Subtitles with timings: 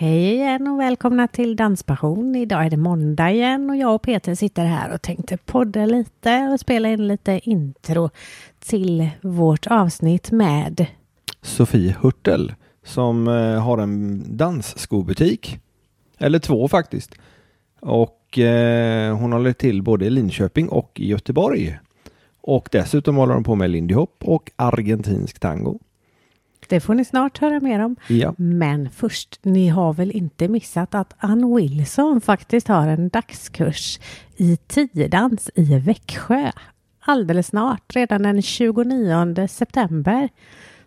[0.00, 2.36] Hej igen och välkomna till Danspassion.
[2.36, 6.48] Idag är det måndag igen och jag och Peter sitter här och tänkte podda lite
[6.52, 8.10] och spela in lite intro
[8.58, 10.86] till vårt avsnitt med
[11.42, 15.58] Sofie Hurtel som eh, har en dansskobutik.
[16.18, 17.14] Eller två faktiskt.
[17.80, 21.78] Och eh, hon håller till både i Linköping och i Göteborg.
[22.40, 25.78] Och dessutom håller hon på med lindy hop och argentinsk tango.
[26.68, 27.96] Det får ni snart höra mer om.
[28.08, 28.34] Ja.
[28.36, 33.98] Men först, ni har väl inte missat att Ann Wilson faktiskt har en dagskurs
[34.36, 36.50] i tiodans i Växjö.
[37.00, 40.28] Alldeles snart, redan den 29 september.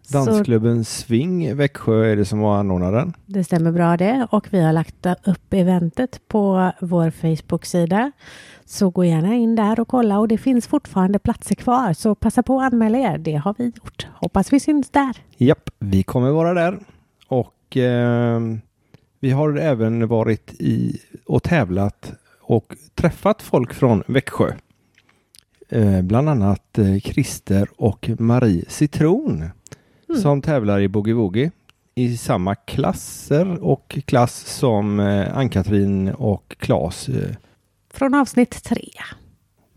[0.02, 3.14] Så Dansklubben Swing Växjö är det som har anordnat den.
[3.26, 8.12] det stämmer bra det och vi har lagt upp eventet på vår Facebook-sida.
[8.66, 12.44] Så gå gärna in där och kolla och det finns fortfarande platser kvar så passa
[12.44, 13.18] på att anmäla er.
[13.18, 14.08] Det har vi gjort.
[14.14, 15.18] Hoppas vi syns där.
[15.38, 16.80] Japp, vi kommer vara där.
[17.28, 18.40] Och eh,
[19.20, 24.52] vi har även varit i och tävlat och träffat folk från Växjö.
[25.70, 29.50] Eh, bland annat eh, Christer och Marie Citron
[30.16, 31.52] som tävlar i Boogie Woogie
[31.96, 37.10] i samma klasser och klass som eh, Ann-Katrin och Claes.
[37.10, 37.36] Eh,
[37.94, 38.90] Från avsnitt tre.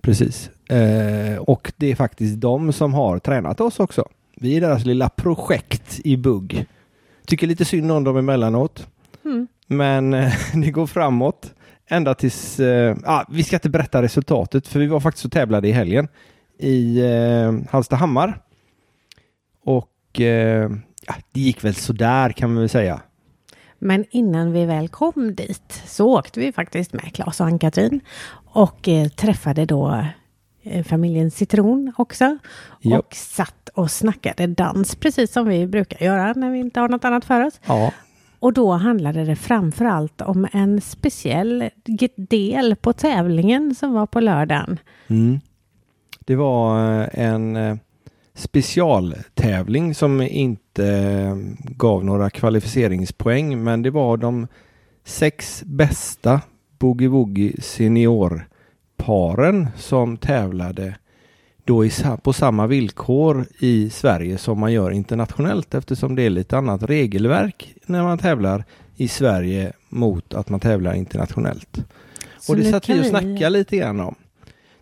[0.00, 0.50] precis.
[0.68, 4.08] Eh, och det är faktiskt de som har tränat oss också.
[4.36, 6.66] Vi är deras lilla projekt i bugg.
[7.26, 8.86] Tycker lite synd om dem emellanåt.
[9.24, 9.46] Mm.
[9.66, 10.10] Men
[10.54, 11.54] det går framåt.
[11.88, 12.60] Ända tills,
[13.04, 16.08] ah, vi ska inte berätta resultatet för vi var faktiskt och tävlade i helgen
[16.58, 17.02] i
[17.70, 18.40] Hallstahammar.
[20.14, 20.70] Och eh,
[21.06, 23.00] ja, det gick väl sådär kan man väl säga.
[23.78, 28.00] Men innan vi väl kom dit så åkte vi faktiskt med Claes och Ann-Katrin
[28.52, 30.04] och eh, träffade då
[30.62, 32.38] eh, familjen Citron också.
[32.80, 32.98] Ja.
[32.98, 37.04] Och satt och snackade dans precis som vi brukar göra när vi inte har något
[37.04, 37.60] annat för oss.
[37.66, 37.92] Ja,
[38.38, 41.70] Och då handlade det framför allt om en speciell
[42.16, 44.78] del på tävlingen som var på lördagen.
[45.08, 45.40] Mm.
[46.26, 47.76] Det var eh, en eh,
[48.34, 51.36] specialtävling som inte eh,
[51.76, 54.46] gav några kvalificeringspoäng men det var de
[55.04, 56.40] sex bästa
[56.78, 60.96] Boogie Woogie seniorparen som tävlade
[61.64, 61.90] då i,
[62.22, 67.74] på samma villkor i Sverige som man gör internationellt eftersom det är lite annat regelverk
[67.86, 68.64] när man tävlar
[68.96, 71.84] i Sverige mot att man tävlar internationellt.
[72.40, 74.14] Så och det satt vi och vi- snackade lite grann om.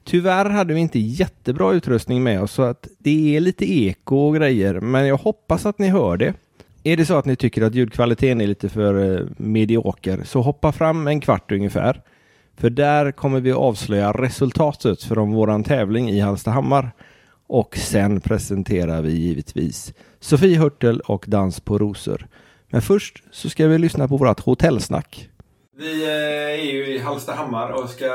[0.05, 4.35] Tyvärr hade vi inte jättebra utrustning med oss så att det är lite eko och
[4.35, 6.35] grejer men jag hoppas att ni hör det.
[6.85, 10.73] Är det så att ni tycker att ljudkvaliteten är lite för eh, medioker så hoppa
[10.73, 12.03] fram en kvart ungefär.
[12.57, 16.91] För där kommer vi avslöja resultatet från våran tävling i Hallstahammar.
[17.47, 22.27] Och sen presenterar vi givetvis Sofie Hurtel och Dans på rosor.
[22.71, 25.29] Men först så ska vi lyssna på vårat hotellsnack.
[25.77, 28.09] Vi eh, är ju i Hallstahammar och ska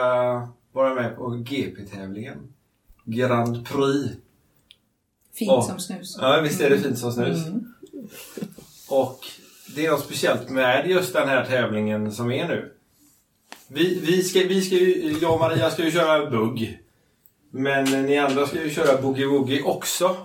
[0.77, 2.53] vara med på GP-tävlingen.
[3.05, 4.15] Grand Prix.
[5.33, 5.61] Fint Ja.
[5.61, 6.17] som snus.
[6.21, 7.37] Ja, visst är det fint som snus.
[8.89, 9.19] Och
[9.75, 12.73] det är något speciellt med just den här tävlingen som är nu.
[13.67, 16.79] Vi, vi, ska, vi ska ju, jag och Maria ska ju köra bugg.
[17.51, 20.17] Men ni andra ska ju köra boogie woogie också.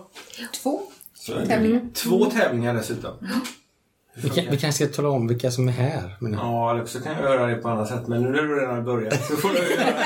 [0.63, 0.83] Två
[1.15, 1.81] Så tävlingar.
[1.95, 3.13] Två tävlingar dessutom.
[4.15, 6.17] Vi, kan, vi kanske ska tala om vilka som är här.
[6.21, 8.07] Men, Ja, eller så kan jag göra det på annat sätt.
[8.07, 10.05] Men nu när du redan har börjat så får du göra det.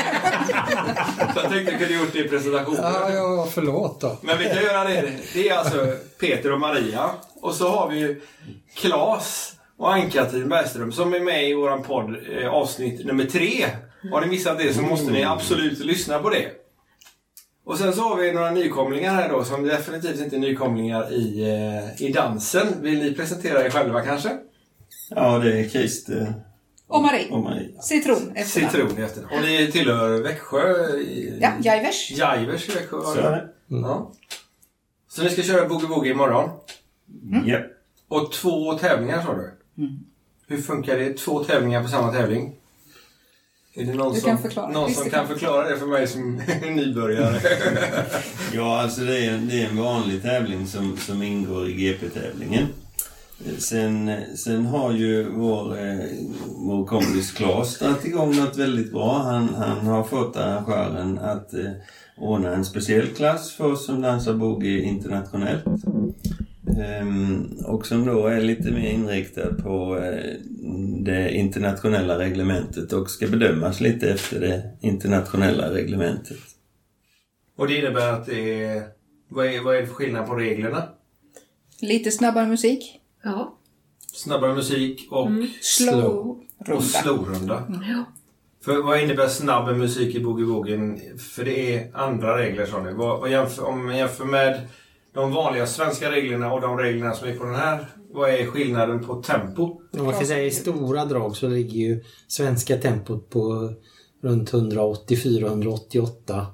[1.34, 2.80] Så jag tänkte jag kunde gjort det i presentationen.
[2.82, 4.16] ja, ja, förlåt då.
[4.20, 5.12] Men vi kan göra det.
[5.34, 5.86] Det är alltså
[6.20, 7.10] Peter och Maria.
[7.42, 8.20] Och så har vi ju
[8.74, 13.66] Claes och Ann-Katrin Bergström som är med i våran podd eh, avsnitt nummer tre.
[14.12, 16.46] Har ni missat det så måste ni absolut lyssna på det.
[17.66, 21.42] Och sen så har vi några nykomlingar här då som definitivt inte är nykomlingar i,
[21.98, 22.66] eh, i dansen.
[22.80, 24.36] Vill ni presentera er själva kanske?
[25.10, 26.34] Ja, det är Christer
[26.86, 27.30] Och Marie.
[27.30, 27.80] och Maria.
[27.82, 28.70] Citron efternamn.
[28.72, 29.34] Citron efternamn.
[29.34, 30.88] Och ni tillhör Växjö?
[30.96, 32.10] I, Ja, Jaivers.
[32.10, 32.96] Jaivers i Växjö.
[32.96, 33.30] var Så det?
[33.30, 33.48] det.
[33.68, 34.12] Ja.
[35.08, 36.50] Så ni ska köra Boogie Woogie imorgon?
[37.44, 37.58] Ja.
[38.08, 39.52] Och två tävlingar sa du?
[40.48, 41.16] Hur funkar det?
[41.16, 42.54] Två tävlingar på samma tävling?
[43.78, 44.68] Är det någon Du som, kan förklara.
[44.68, 47.40] Någon som kan förklara det för mig som nybörjare?
[48.54, 52.66] ja, alltså det är, det är en vanlig tävling som, som ingår i GP-tävlingen.
[53.58, 56.04] Sen, sen har ju vår, eh,
[56.56, 59.18] vår kompis Claes dragit igång något väldigt bra.
[59.18, 61.70] Han, han har fått arrangören att eh,
[62.16, 65.64] ordna en speciell klass för oss som dansar boogie internationellt.
[66.84, 70.34] Ehm, och som då är lite mer inriktad på eh,
[71.04, 76.38] det internationella reglementet och ska bedömas lite efter det internationella reglementet.
[77.56, 78.82] Och det innebär att det är...
[79.28, 80.88] Vad är, vad är det för skillnad på reglerna?
[81.80, 83.00] Lite snabbare musik.
[83.24, 83.58] Ja.
[84.12, 85.28] Snabbare musik och,
[85.62, 86.04] Slow
[86.58, 86.82] och runda.
[86.82, 87.62] slow-runda.
[87.88, 88.04] Ja.
[88.64, 91.18] För vad innebär snabb musik i boogie-woogien?
[91.18, 92.92] För det är andra regler sa ni.
[93.62, 94.60] Om man jämför med
[95.16, 97.86] de vanliga svenska reglerna och de reglerna som är på den här.
[98.10, 99.80] Vad är skillnaden på tempo?
[99.92, 103.72] Man kan säga i stora drag så ligger ju svenska tempot på
[104.22, 106.46] runt 184-188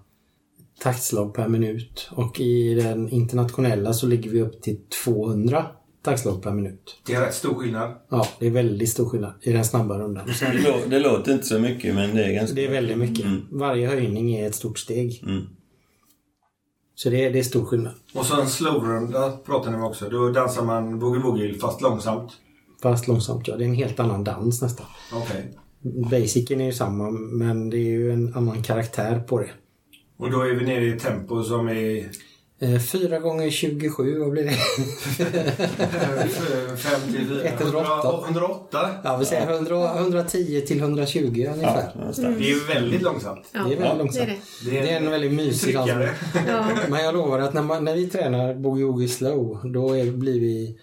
[0.80, 2.08] taktslag per minut.
[2.12, 5.66] Och i den internationella så ligger vi upp till 200
[6.04, 7.00] taktslag per minut.
[7.06, 7.90] Det är rätt stor skillnad.
[8.10, 10.26] Ja, det är väldigt stor skillnad i den snabba rundan.
[10.26, 12.54] Det, lå- det låter inte så mycket men det är ganska...
[12.56, 13.26] Det är väldigt mycket.
[13.50, 15.22] Varje höjning är ett stort steg.
[15.26, 15.42] Mm.
[16.94, 17.92] Så det är, det är stor skillnad.
[18.14, 20.08] Och så en slow-runda pratar ni om också.
[20.08, 22.32] Då dansar man boogie-woogie fast långsamt.
[22.82, 23.56] Fast långsamt, ja.
[23.56, 24.86] Det är en helt annan dans nästan.
[25.12, 25.58] Okej.
[26.10, 29.50] Basicen är ju samma men det är ju en annan karaktär på det.
[30.16, 32.10] Och då är vi nere i tempo som är
[32.90, 34.52] 4 gånger 27, vad blir det?
[36.76, 37.48] 54...
[37.60, 38.24] 108.
[38.28, 38.90] 108.
[39.04, 41.18] Ja, vi säger 100, 110 till 120
[41.54, 41.92] ungefär.
[41.94, 42.12] Ja.
[42.16, 43.46] Det är ju väldigt långsamt.
[43.52, 44.28] Ja, Det är väldigt långsamt.
[44.64, 44.86] det är det.
[44.86, 45.90] Det är en väldigt mysig dans.
[46.48, 46.66] Ja.
[46.88, 50.78] Men jag lovar att när, man, när vi tränar boogie-woogie slow, då är, blir vi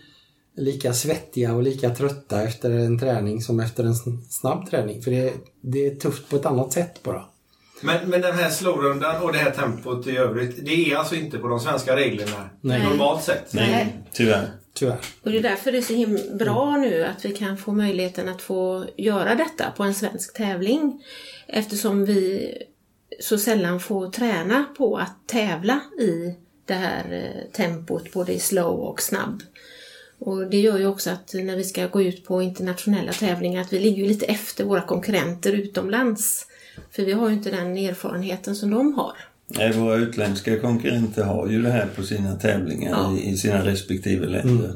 [0.57, 5.01] lika svettiga och lika trötta efter en träning som efter en sn- snabb träning.
[5.01, 7.23] För det, det är tufft på ett annat sätt bara.
[7.81, 11.37] Men, men den här slowrundan och det här tempot i övrigt, det är alltså inte
[11.37, 12.83] på de svenska reglerna Nej.
[12.83, 13.53] normalt sett?
[13.53, 14.47] Nej, tyvärr.
[14.73, 14.97] Tyvärr.
[15.23, 18.29] Och det är därför det är så himla bra nu att vi kan få möjligheten
[18.29, 21.03] att få göra detta på en svensk tävling.
[21.47, 22.51] Eftersom vi
[23.19, 26.35] så sällan får träna på att tävla i
[26.65, 29.41] det här eh, tempot, både i slow och snabb.
[30.19, 33.73] Och det gör ju också att när vi ska gå ut på internationella tävlingar att
[33.73, 36.45] vi ligger lite efter våra konkurrenter utomlands.
[36.91, 39.13] För vi har ju inte den erfarenheten som de har.
[39.47, 43.17] Nej, våra utländska konkurrenter har ju det här på sina tävlingar Ja.
[43.17, 44.75] i, sina respektive länder.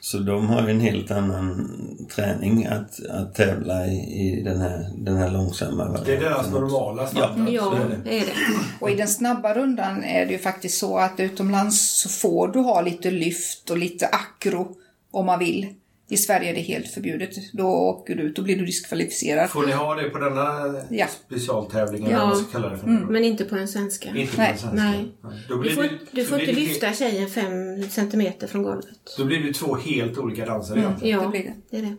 [0.00, 1.70] Så de har ju en helt annan
[2.14, 6.04] träning att, att tävla i, i den, här, den här långsamma varianten.
[6.06, 7.48] Det är deras normala standard.
[7.48, 8.10] Ja, det.
[8.10, 8.32] det är det.
[8.80, 12.58] Och i den snabba rundan är det ju faktiskt så att utomlands så får du
[12.58, 14.76] ha lite lyft och lite akro
[15.10, 15.66] om man vill.
[16.12, 17.52] I Sverige är det helt förbjudet.
[17.52, 19.50] Då åker du ut, då blir du diskvalificerad.
[19.50, 21.06] Får ni ha det på denna Ja.
[21.26, 22.02] specialtävling?
[22.02, 22.08] Ja.
[22.08, 22.86] eller vad man ska kalla det för.
[22.86, 24.08] Men inte på den svenska.
[24.16, 24.48] Inte på Nej.
[24.50, 24.84] den svenska.
[24.84, 25.08] Nej.
[25.48, 29.14] Då Du får, det- du får inte lyfta tjejen fem centimeter från golvet.
[29.18, 31.18] Då blir det två helt olika danser egentligen.
[31.18, 31.54] Ja, det blir det.
[31.70, 31.96] det är det.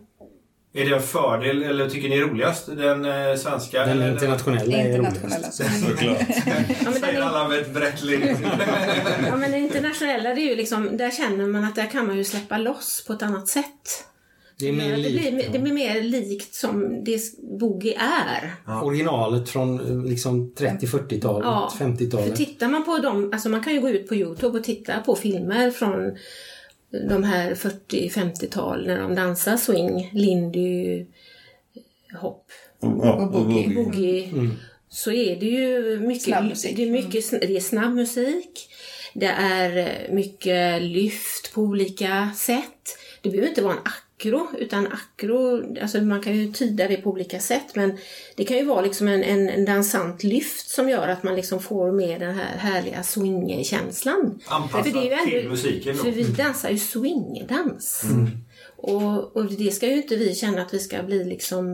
[0.76, 2.66] Är det en fördel, eller tycker ni är roligast?
[2.66, 3.80] Den eh, svenska?
[3.80, 5.36] Den eller internationella är Internationella.
[5.36, 5.62] roligast.
[5.80, 6.18] Såklart.
[6.84, 8.02] Ja, Säger alla med ett brett
[9.28, 12.16] ja, men det internationella, det är ju liksom, där känner man att där kan man
[12.16, 14.04] ju släppa loss på ett annat sätt.
[14.58, 17.20] Det är mer det, blir, likt det blir mer likt som det
[17.60, 18.54] boogie är.
[18.82, 21.72] originalet från eh, liksom 30-40-talet, Ja.
[21.78, 22.36] För 50-talet.
[22.36, 25.16] tittar man på dem, alltså man kan ju gå ut på Youtube och titta på
[25.16, 26.16] filmer från
[27.08, 31.04] de här 40-50-tal när de dansar swing, lindy,
[32.20, 32.46] hopp,
[32.80, 33.74] Och, boogie.
[33.74, 34.30] boogie.
[34.88, 36.76] Så är det ju mycket, Snabb musik.
[36.76, 38.68] Det är, mycket, sn- det är snabb musik.
[39.14, 42.98] Det är eh, mycket lyft på olika sätt.
[43.22, 43.80] Det behöver inte vara en
[44.26, 47.74] akro, utan akro, alltså man kan ju tyda det på olika sätt.
[47.74, 47.98] Men
[48.36, 51.60] det kan ju vara liksom en, en, en dansant lyft som gör att man liksom
[51.60, 54.40] får med den här härliga swing-känslan.
[54.46, 56.02] Anpassat För det är ju ändå- till musiken då.
[56.02, 58.02] För vi dansar ju swingdans.
[58.76, 61.72] Och, och det ska ju inte vi känna att vi ska bli liksom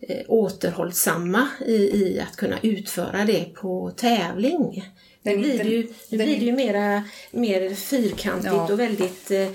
[0.00, 4.84] eh, återhållsamma i, i att kunna utföra det på tävling.
[5.22, 8.72] Nu blir det ju, nu blir det ju mera, mer fyrkantigt Ja.
[8.72, 9.48] och väldigt, eh,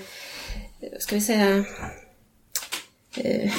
[0.98, 1.64] ska vi säga,
[3.16, 3.52] eh,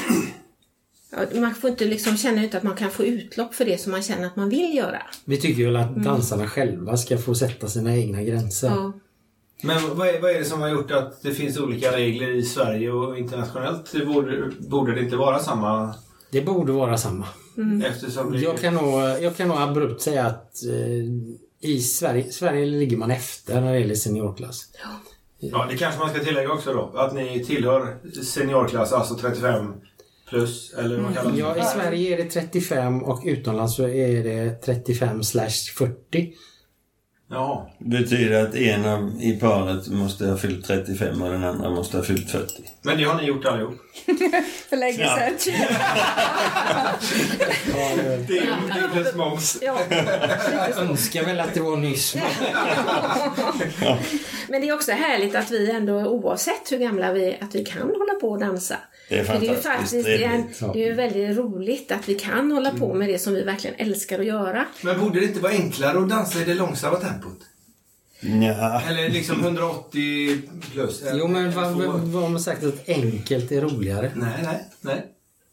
[1.41, 4.01] man får inte liksom känna inte att man kan få utlopp för det som man
[4.01, 5.01] känner att man vill göra.
[5.25, 8.67] Vi tycker väl att dansarna själva ska få sätta sina egna gränser.
[8.67, 8.93] Ja.
[9.63, 12.43] Men vad är, vad är det som har gjort att det finns olika regler i
[12.43, 13.91] Sverige och internationellt?
[13.91, 15.93] Det borde, borde det inte vara samma
[16.31, 17.27] Det borde vara samma.
[17.85, 18.39] eftersom det...
[18.39, 23.11] Jag kan nog, jag kan nog abrupt säga att eh, i Sverige, Sverige ligger man
[23.11, 24.69] efter när det gäller seniorklass.
[24.83, 24.89] Ja,
[25.41, 26.91] det kanske man ska tillägga också då.
[26.95, 29.73] Att ni tillhör seniorklass, alltså 35
[30.29, 31.39] plus, eller vad kallas det?
[31.39, 36.33] Ja, i Sverige är det 35 och utomlands så är det 35 slash 40.
[37.31, 37.65] Jaha.
[37.77, 42.03] betyder att en av, i paret måste ha fyllt 35 och den andra måste ha
[42.03, 42.53] fyllt 40.
[42.81, 43.73] Men det har ni gjort allihop?
[44.69, 45.33] För länge sedan.
[48.27, 49.57] Det är plus moms.
[49.61, 49.79] Ja.
[50.69, 52.15] Jag önskar väl att det var nyss.
[54.49, 57.65] Men det är också härligt att vi ändå oavsett hur gamla vi är, att vi
[57.65, 58.77] kan hålla på och dansa.
[59.11, 61.91] Det är För det är ju fantastiskt faktiskt det är, det är ju väldigt roligt
[61.91, 64.65] att vi kan hålla på med det som vi verkligen älskar att göra.
[64.81, 67.37] Men borde det inte vara enklare att dansa i det långsamma tempot?
[68.21, 68.81] Ja.
[68.81, 70.41] Eller liksom 180
[70.73, 71.03] plus.
[71.13, 74.11] Jo men vad, har man sagt att enkelt är roligare?
[74.15, 75.05] Nej, nej, nej.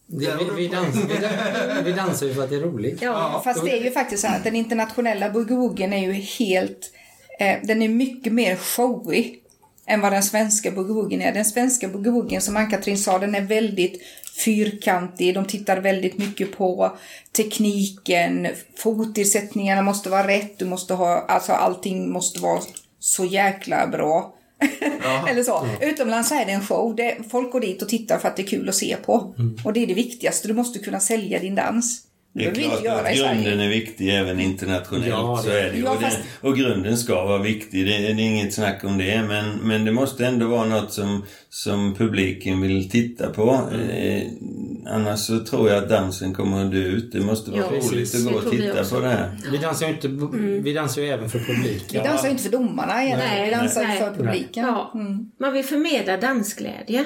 [0.07, 3.03] Det, vi, vi, dansar, vi, dan- vi dansar ju för att det är roligt.
[3.03, 6.93] Ja, Fast det är ju faktiskt så att den internationella boogie-woogien är ju helt...
[7.41, 9.43] Eh, den är mycket mer showig
[9.89, 11.33] än vad den svenska boogie-woogien är.
[11.33, 14.03] Den svenska boogie-woogien som Ann-Katrin sa, den är väldigt
[14.45, 15.35] fyrkantig.
[15.35, 16.97] De tittar väldigt mycket på
[17.37, 18.49] tekniken.
[18.77, 20.59] Fotirsättningarna måste vara rätt.
[20.59, 22.61] Du måste ha, alltså allting måste vara
[22.99, 24.35] så jäkla bra.
[25.29, 25.67] Eller så.
[25.81, 26.97] Utomlands är det en show.
[26.97, 29.35] Det, folk går dit och tittar för att det är kul att se på.
[29.65, 30.49] Och det är det viktigaste.
[30.49, 32.08] Du måste kunna sälja din dans.
[32.39, 35.09] Det är vi klart att grunden är viktig även internationellt.
[35.09, 35.79] Ja, så är det.
[35.79, 37.87] Ja, och, fast- och grunden ska vara viktig.
[37.87, 39.23] Det, är- inget snack om det.
[39.29, 43.61] Men, men det måste ändå vara något som, som publiken vill titta på.
[43.93, 44.23] Eh,
[44.87, 47.13] annars så tror jag att dansen kommer att dö ut.
[47.13, 48.27] Det måste vara Ja, roligt precis.
[48.27, 49.31] att gå och vi titta på det här.
[49.53, 50.09] Vi dansar ju, inte,
[50.63, 52.05] vi dansar ju även för Vi publiken.
[52.05, 53.99] dansar ju inte för domarna Nej, vi dansar nej.
[53.99, 54.65] för publiken.
[54.67, 55.31] Ja, Mm.
[55.41, 57.05] man vill förmedla dansglädje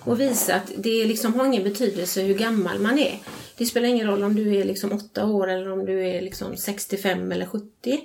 [0.00, 3.14] och visa att det liksom har ingen betydelse hur gammal man är.
[3.56, 6.56] Det spelar ingen roll om du är liksom åtta år eller om du är liksom
[6.56, 8.00] 65 eller 70.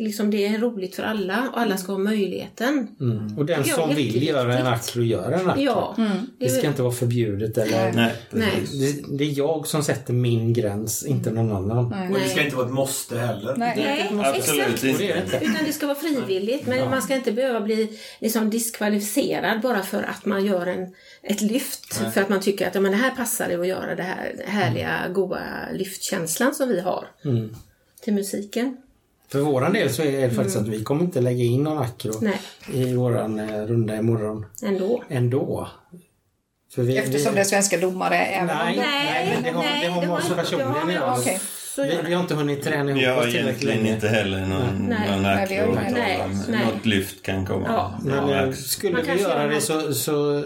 [0.00, 2.88] Liksom det är roligt för alla och alla ska ha möjligheten.
[3.00, 3.38] Mm.
[3.38, 5.62] Och den Ja, som vill göra en akro gör en akro.
[5.62, 5.96] Ja,
[6.38, 7.92] Det ska inte vara förbjudet eller...
[7.92, 8.62] Nej, Nej.
[8.72, 12.12] Det, det är jag som sätter min gräns, inte någon annan.
[12.12, 13.54] Och det ska inte vara ett måste heller.
[13.56, 14.08] Nej.
[14.12, 15.38] Nej, Absolut inte.
[15.42, 16.66] Utan det ska vara frivilligt.
[16.66, 21.40] Men man ska inte behöva bli liksom diskvalificerad bara för att man gör en, ett
[21.40, 21.94] lyft.
[21.94, 24.34] För att man tycker att ja, men det här passar det att göra det här
[24.46, 25.38] härliga, goa
[25.72, 27.54] lyftkänslan som vi har Mm.
[28.00, 28.76] till musiken.
[29.32, 32.12] För våran del så är det faktiskt att vi kommer inte lägga in någon akro
[32.20, 32.40] Nej,
[32.72, 35.02] i våran eh, runda imorgon ändå.
[35.08, 35.68] ändå.
[36.74, 38.80] För vi, Eftersom vi, det är svenska domare även Nej, de...
[38.80, 41.18] nej, men det har, nej, det har det med har oss det personligen har.
[41.20, 41.40] Okej.
[41.74, 42.14] Så Vi, vi det.
[42.14, 43.94] har inte hunnit träna ihop har oss tillräckligt länge.
[43.94, 45.10] inte heller någon, Nej.
[45.10, 45.74] någon Nej, vi har akro.
[45.74, 46.64] ju- nej, nej.
[46.74, 47.64] Något lyft kan komma.
[47.68, 47.98] Ja.
[48.04, 50.44] Men Ja, skulle Man vi göra gör det så, så,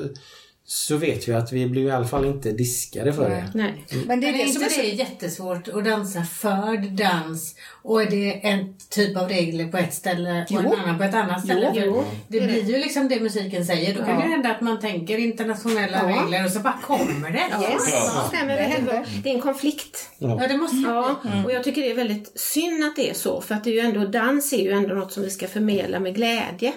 [0.75, 3.51] så vet vi att vi blir i alla fall inte diskade för det.
[3.55, 3.85] Nej.
[4.07, 4.83] Men det är Men är det som inte är så...
[4.83, 9.95] det jättesvårt att dansa för dans och är det en typ av regler på ett
[9.95, 10.59] ställe och Jo.
[10.61, 11.73] en annan på ett annat ställe?
[11.75, 11.83] Jo.
[11.87, 12.05] Jo.
[12.29, 13.95] det blir ju liksom det musiken säger.
[13.95, 14.17] Då kan Ja.
[14.21, 16.23] det hända att man tänker internationella Ja.
[16.23, 17.39] regler och så bara kommer det.
[17.73, 17.83] Yes.
[17.93, 18.57] Ja, stämmer.
[18.57, 19.07] Det händer.
[19.23, 20.09] Det är en konflikt.
[20.19, 23.41] Ja, det måste Ja, och jag tycker det är väldigt synd att det är så.
[23.41, 26.01] För att det är ju ändå, dans är ju ändå något som vi ska förmedla
[26.01, 26.73] med glädje.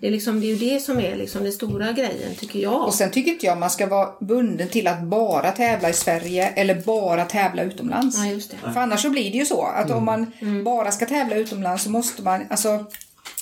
[0.00, 2.86] Det är, liksom, det är ju det som är liksom den stora grejen, tycker jag.
[2.86, 6.48] Och sen tycker inte jag man ska vara bunden till att bara tävla i Sverige
[6.48, 8.18] eller bara tävla utomlands.
[8.18, 8.72] Ja, just det.
[8.72, 10.32] För annars så blir det ju så att om man
[10.64, 12.84] bara ska tävla utomlands så måste man, alltså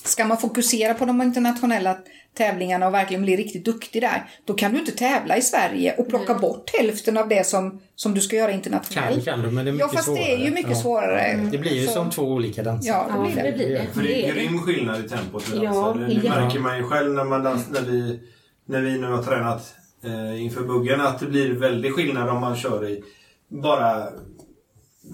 [0.05, 1.99] ska man fokusera på de internationella
[2.37, 6.09] tävlingarna och verkligen bli riktigt duktig där, då kan du inte tävla i Sverige och
[6.09, 9.25] plocka bort hälften av det som, som du ska göra Kan, internationellt.
[9.25, 10.23] kan du, men det är Ja, mycket fast svårare.
[10.25, 10.77] det är ju mycket Ja.
[10.77, 11.49] svårare.
[11.53, 12.91] Det blir ju Så- som två olika danser.
[12.91, 13.87] Ja, det Ja, blir för det blir det.
[13.95, 14.41] För det det är det.
[14.41, 16.01] grym skillnad i tempot med Ja, dansen.
[16.09, 16.41] Det, det ja.
[16.41, 18.21] märker man ju själv när, man dans, när, vi,
[18.67, 19.75] när vi nu har tränat
[20.05, 23.03] eh, inför buggen att det blir väldigt skillnad om man kör i
[23.49, 24.07] bara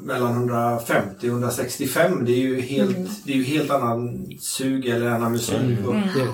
[0.02, 2.24] mellan 150 och 165.
[2.24, 5.56] Det är ju helt, det är ju helt annan sug eller annan musik.
[5.86, 6.26] Och, Det,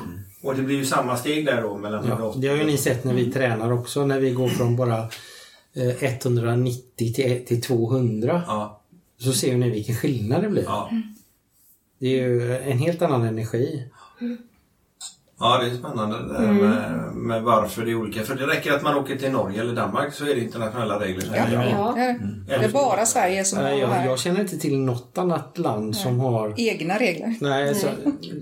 [0.48, 2.76] och det blir ju samma steg där då mellan ja, 180 det har ju ni
[2.76, 4.98] sett när vi tränar också, när vi går från bara
[5.74, 8.42] eh, 190 till, till 200.
[8.46, 8.80] Ja,
[9.18, 10.62] Så ser ni vilken skillnad det blir.
[10.62, 10.90] ja.
[11.98, 13.84] Det är ju en helt annan energi.
[15.40, 18.22] Ja, det är spännande det där med, med varför det är olika.
[18.22, 21.24] För det räcker att man åker till Norge eller Danmark så är det internationella regler.
[21.36, 21.64] Ja.
[21.70, 21.94] Ja.
[21.96, 22.64] det är det.
[22.64, 26.20] Är bara Sverige som Nej, har jag, jag känner inte till något annat land som
[26.20, 26.54] har...
[26.56, 27.34] egna regler.
[27.40, 27.86] Nej, så,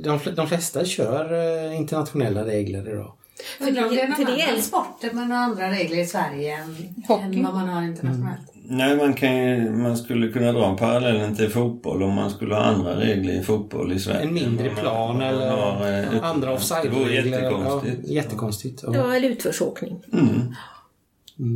[0.04, 3.12] de, de flesta kör eh, internationella regler idag.
[3.60, 5.98] Undrar om det är någon För det är- annan sport där man har andra regler
[6.02, 6.76] i Sverige än,
[7.08, 7.24] Hockey.
[7.24, 8.52] än vad man har internationellt.
[8.68, 12.54] Nej, man, kan ju, man skulle kunna dra en parallellen till fotboll om man skulle
[12.54, 14.20] ha andra regler i fotboll i Sverige.
[14.20, 16.24] En mindre plan man eller har, eh, utomlands.
[16.24, 17.38] andra Det vore offside-regler.
[17.42, 18.00] jättekonstigt.
[18.04, 18.82] Ja, jättekonstigt.
[18.86, 18.94] Ja.
[18.94, 19.96] Ja, eller utförsåkning.
[20.12, 20.52] Mm,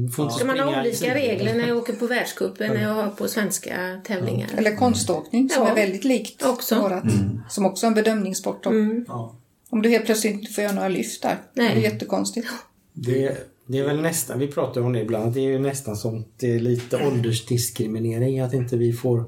[0.09, 3.29] inte Ska man ha olika regler när jag åker på världscupen, när jag har på
[3.29, 4.49] svenska tävlingar?
[4.57, 5.71] Eller konståkning som Ja.
[5.71, 6.81] är väldigt likt Också.
[6.81, 7.05] vårat.
[7.49, 8.65] Som också är en bedömningssport.
[8.65, 8.71] då.
[9.09, 9.35] Ja.
[9.71, 11.39] Om du helt plötsligt inte får göra några lyft där.
[11.55, 11.75] Nej.
[11.75, 12.49] Det är jättekonstigt.
[12.93, 16.25] Det, det är väl nästan, vi pratar om det ibland, det är ju nästan som
[16.37, 19.25] det är lite åldersdiskriminering att inte vi får...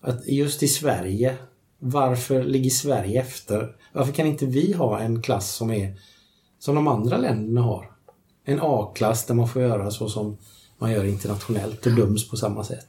[0.00, 1.34] Att just i Sverige,
[1.78, 3.76] varför ligger Sverige efter?
[3.92, 5.94] Varför kan inte vi ha en klass som är
[6.58, 7.90] som de andra länderna har?
[8.44, 10.38] En A-klass där man får göra så som
[10.78, 12.86] man gör internationellt och döms på samma sätt.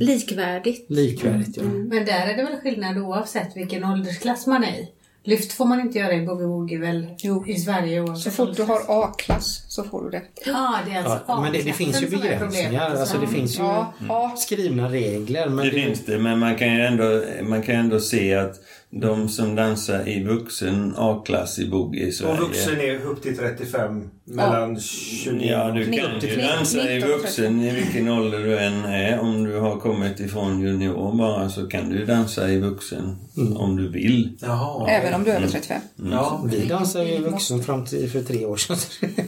[0.00, 0.90] Likvärdigt.
[0.90, 1.62] Likvärdigt, ja.
[1.62, 4.88] Men där är det väl skillnad oavsett vilken åldersklass man är i.
[5.24, 7.44] Lyft får man inte göra i boogie-woogie väl Jo.
[7.46, 10.22] i Sverige oavsett Så fort du har A-klass så får du det.
[10.46, 12.90] Ja, det är alltså Ja, men det, det finns ju begränsningar.
[12.90, 14.32] Alltså det finns ju Ja, A.
[14.36, 15.48] skrivna regler.
[15.48, 18.54] Men Det finns det, men man kan ju ändå, man kan ju ändå se att
[18.92, 22.32] de som dansar i vuxen A-klass i boogie i Sverige.
[22.32, 27.10] Och vuxen är upp till 35, mellan 29 Ja, du kan ju dansa i 19,
[27.10, 29.20] vuxen i vilken ålder du än är.
[29.20, 33.16] Om du har kommit ifrån junior bara så kan du dansa i vuxen
[33.56, 34.38] om du vill.
[34.40, 34.90] Jaha.
[34.90, 35.80] Även om du är över 35.
[36.10, 36.44] Ja.
[36.50, 38.76] Vi dansade ju Vi vuxen fram till för tre år sedan.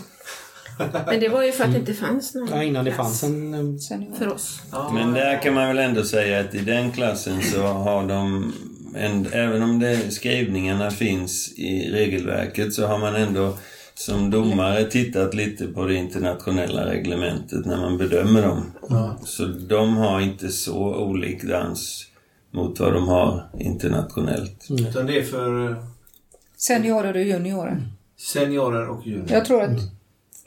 [1.06, 3.22] Men det var ju för att det inte fanns någon Ja, innan det klass fanns
[3.22, 3.54] en...
[3.54, 4.62] eh, för oss.
[4.94, 8.52] Men där kan man väl ändå säga att i den klassen så har de,
[8.96, 13.58] en, även om det, skrivningarna finns i regelverket, så har man ändå
[13.94, 18.72] som domare tittat lite på det internationella reglementet när man bedömer dem.
[19.24, 22.06] Så de har inte så olik dans
[22.50, 24.66] mot vad de har internationellt.
[24.70, 25.76] Utan det är för eh,
[26.56, 27.82] Seniorer och juniorer.
[28.16, 29.34] seniorer och juniorer.
[29.34, 29.80] Jag tror att...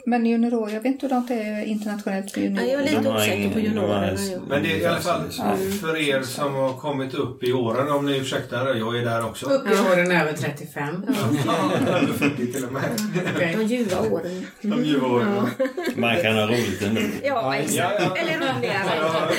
[0.08, 2.98] Men juniorer, jag vet inte hur det är internationellt för Nej, jag är juniorer.
[2.98, 4.12] lite osäker ingen- på juniorerna.
[4.48, 5.56] Men det är i alla fall Ja.
[5.80, 9.46] för er som har kommit upp i åren, om ni ursäktar, jag är där också.
[9.46, 11.04] Upp i åren över 35.
[11.46, 12.82] Ja, Över 40 till och med.
[13.58, 14.46] De ljuva åren.
[14.62, 15.46] De ljuva åren.
[15.96, 17.00] Man kan ha roligt ändå.
[17.24, 18.00] Ja, exakt.
[18.18, 19.32] Eller roligare.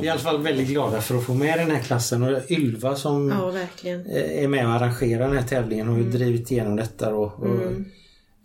[0.00, 2.96] är i alla fall väldigt glada för att få med den här klassen och Ylva
[2.96, 3.52] som Ja,
[4.14, 7.60] är med och arrangerar den här tävlingen har ju drivit igenom detta och, och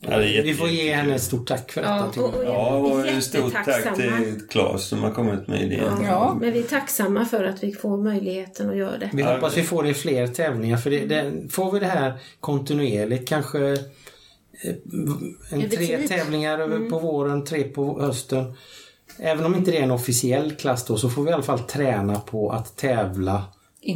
[0.10, 2.10] Ja, jätte- vi får ge henne ett stort tack för detta.
[2.16, 5.84] Ja, och, och Ja, och jätte- stort tack till Claes som har kommit med idén.
[6.04, 6.38] Ja.
[6.42, 9.10] Men vi är tacksamma för att vi får möjligheten att göra det.
[9.14, 12.14] Vi hoppas vi får det i fler tävlingar för det, det, får vi det här
[12.40, 13.78] kontinuerligt kanske eh,
[15.50, 16.08] en tre tid.
[16.10, 18.54] tävlingar över på våren, tre på hösten.
[19.20, 21.60] Även om inte det är en officiell klass då så får vi i alla fall
[21.60, 23.44] träna på att tävla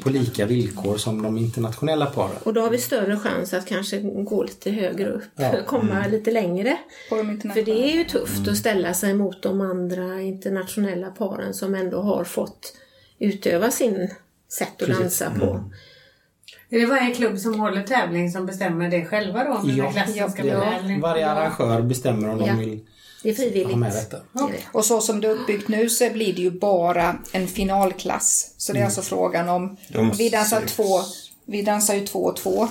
[0.04, 2.38] på lika villkor som de internationella paren.
[2.44, 5.56] Och då har vi större chans att kanske gå lite högre upp, Ja.
[5.68, 6.78] komma lite längre.
[7.10, 11.54] På de För det är ju tufft att ställa sig mot de andra internationella paren
[11.54, 12.74] som ändå har fått
[13.20, 14.10] utöva sin
[14.50, 15.64] sätt att dansa på.
[16.70, 19.54] Är det varje klubb som håller tävling som bestämmer det själva då?
[19.54, 22.46] Om den Ja, eller varje arrangör bestämmer om Ja.
[22.46, 22.80] de vill
[23.28, 23.78] Det är frivilligt.
[23.78, 24.18] med detta.
[24.18, 24.54] Det.
[24.74, 28.52] Och så som det är uppbyggt nu så blir det ju bara en finalklass.
[28.58, 29.78] Så det är alltså frågan om...
[29.90, 31.00] De vi dansar sex- två...
[31.46, 32.68] Vi dansar ju två och två.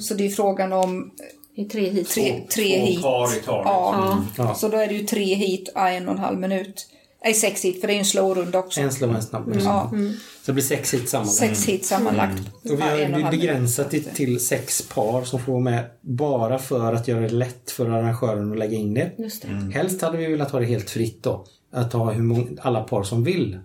[0.00, 1.10] Så det är frågan om
[1.56, 2.08] Det är tre hit.
[2.08, 3.02] tre, tre Två hit.
[3.02, 3.66] par i taget.
[3.66, 4.24] Ja.
[4.36, 4.54] Ja.
[4.54, 6.86] Så då är det ju tre hit en och en halv minut.
[7.24, 8.80] Nej, sex hit, för det är ju en slow-runda också.
[8.80, 9.56] En slow och en snabb.
[9.64, 11.36] Ja, Så det blir sex hit sammanlagt.
[11.38, 12.40] sex hit sammanlagt.
[12.64, 15.62] Och vi Ja, en och en har begränsat det till sex par som får vara
[15.62, 19.10] med bara för att göra det lätt för arrangören att lägga in det.
[19.18, 19.48] Just det.
[19.48, 19.70] Mm.
[19.72, 21.44] Helst hade vi velat ha det helt fritt då.
[21.72, 23.58] Att ha hur många, alla par som vill.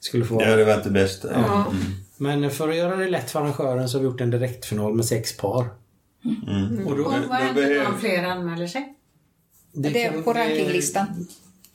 [0.00, 1.28] Skulle få Det hade varit det bästa.
[1.32, 1.66] Ja.
[2.16, 5.04] Men för att göra det lätt för arrangören så har vi gjort en direktfinal med
[5.04, 5.66] sex par.
[6.86, 8.94] Och då, Och vad händer om fler anmäler sig?
[9.72, 11.26] Det är kan- på rankinglistan.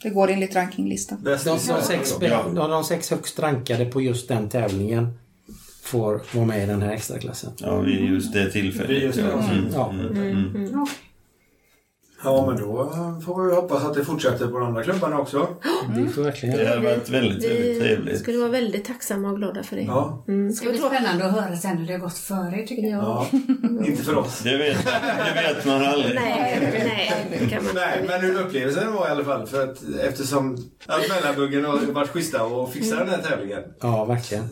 [0.02, 1.24] Det går enligt rankinglistan.
[1.24, 5.14] De, i de, sex, de, de sex högst rankade på just den tävlingen
[5.84, 7.52] får vara med i den här extraklassen.
[7.58, 9.04] Ja, vid just det tillfället.
[9.04, 9.50] Just det, ja.
[9.52, 9.68] Mm.
[9.74, 9.90] Ja.
[9.90, 10.86] Mm.
[12.24, 12.94] Ja, men då
[13.26, 15.48] får vi hoppas att det fortsätter på de andra klubbarna också.
[15.96, 18.20] Det får verkligen Det hade varit väldigt, väldigt Vi trevligt.
[18.20, 19.82] skulle vara väldigt tacksamma och glada för det.
[19.82, 20.24] Ja.
[20.28, 20.48] Mm.
[20.48, 23.04] Det ska bli spännande att höra sen hur det har gått för er tycker jag.
[23.04, 23.28] Ja.
[23.86, 24.40] Inte för oss.
[24.44, 26.16] Det vet, det vet man aldrig.
[26.16, 29.48] Nej, nej, det kan man Nej, men hur upplevelsen var i alla fall.
[29.48, 33.62] För att eftersom att Mellanbuggen har varit schyssta och fixat den här tävlingen.
[33.82, 34.44] Ja, verkligen.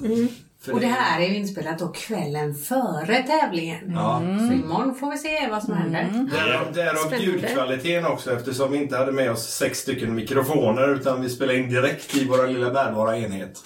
[0.67, 3.91] För Och det här är ju inspelat då kvällen före tävlingen.
[3.95, 4.21] Ja.
[4.47, 6.07] Så imorgon får vi se vad som händer.
[6.73, 11.59] Därav, ljudkvaliteten också eftersom vi inte hade med oss sex stycken mikrofoner utan vi spelade
[11.59, 13.59] in direkt i vår lilla bärbara enhet.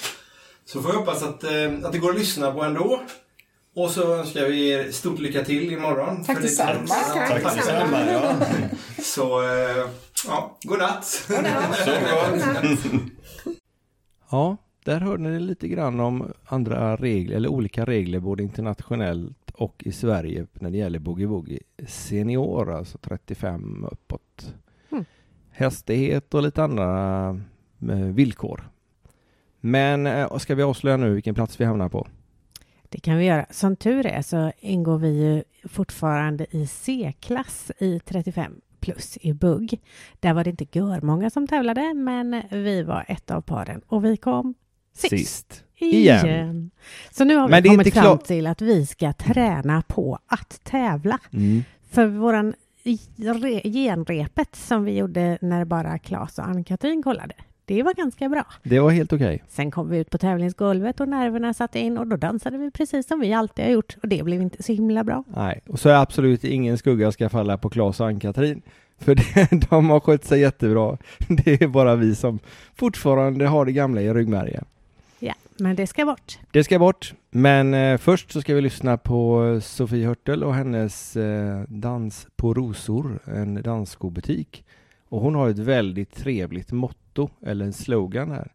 [0.66, 1.50] Så får vi hoppas att, eh,
[1.84, 3.02] att det går att lyssna på ändå.
[3.76, 6.24] Och så önskar vi er stort lycka till imorgon.
[6.24, 6.80] Tack För det- detsamma.
[6.88, 6.96] Ja,
[7.28, 8.02] Tack tack detsamma.
[8.12, 8.34] Ja.
[9.04, 9.86] Så, eh,
[10.28, 11.06] ja, godnatt.
[11.86, 12.44] Så gott.
[14.32, 19.84] Ja, där hörde ni lite grann om andra regler, eller olika regler både internationellt och
[19.86, 24.56] i Sverige när det gäller boogie-woogie senior, alltså 35 uppåt.
[24.92, 25.06] Mm.
[25.52, 27.28] Hästighet och lite andra
[27.90, 28.70] eh, villkor.
[29.60, 32.08] Men eh, ska vi avslöja nu vilken plats vi hamnar på?
[32.90, 33.46] Det kan vi göra.
[33.50, 39.82] Som tur är så ingår vi ju fortfarande i C-klass i 35 plus i bugg.
[40.20, 44.18] Där var det inte görmånga som tävlade, men vi var ett av paren och vi
[44.18, 44.54] kom
[44.94, 45.64] sist.
[45.78, 46.26] Igen.
[46.26, 46.72] Igen.
[47.12, 51.20] Så nu har vi Men kommit fram till att vi ska träna på att tävla.
[51.34, 51.64] Mm.
[51.90, 57.34] För våran re- genrepet som vi gjorde när bara Claes och Ann-Katrin kollade,
[57.66, 58.46] det var ganska bra.
[58.64, 59.44] Det var helt okej.
[59.50, 63.08] Sen kom vi ut på tävlingsgolvet och nerverna satte in och då dansade vi precis
[63.08, 65.24] som vi alltid har gjort och det blev inte så himla bra.
[65.36, 68.62] Nej, och så är absolut ingen skugga ska falla på Claes och Ann-Katrin.
[69.00, 70.98] För det, de har skött sig jättebra.
[71.28, 72.40] Det är bara vi som
[72.76, 74.66] fortfarande har det gamla i ryggmärgen.
[75.24, 76.40] Ja, men det ska bort.
[76.52, 77.14] Det ska bort.
[77.30, 82.54] Men eh, först så ska vi lyssna på Sofie Hörtel och hennes eh, Dans på
[82.54, 84.66] rosor, en dansskobutik.
[85.10, 88.52] Och hon har ett väldigt trevligt motto, eller en slogan här,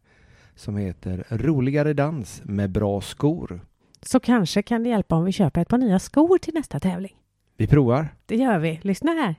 [0.55, 3.61] som heter Roligare dans med bra skor.
[4.01, 7.15] Så kanske kan det hjälpa om vi köper ett par nya skor till nästa tävling.
[7.57, 8.07] Vi provar.
[8.25, 8.79] Det gör vi.
[8.83, 9.35] Lyssna här.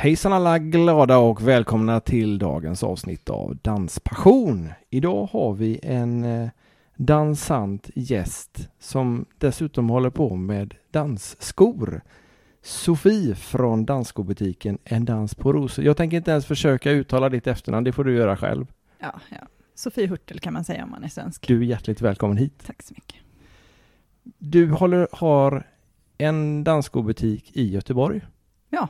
[0.00, 4.68] Hejsan alla glada och välkomna till dagens avsnitt av Danspassion.
[4.90, 6.48] Idag har vi en eh,
[6.96, 12.00] dansant gäst som dessutom håller på med dansskor.
[12.62, 15.84] Sofie från dansskobutiken En dans på rosor.
[15.84, 18.66] Jag tänker inte ens försöka uttala ditt efternamn, det får du göra själv.
[18.98, 19.46] Ja, ja.
[19.74, 21.48] Sofie Hurtel kan man säga om man är svensk.
[21.48, 22.62] Du är hjärtligt välkommen hit.
[22.66, 23.20] Tack så mycket.
[24.38, 25.66] Du håller, har
[26.18, 28.20] en dansskobutik i Göteborg.
[28.70, 28.88] Ja.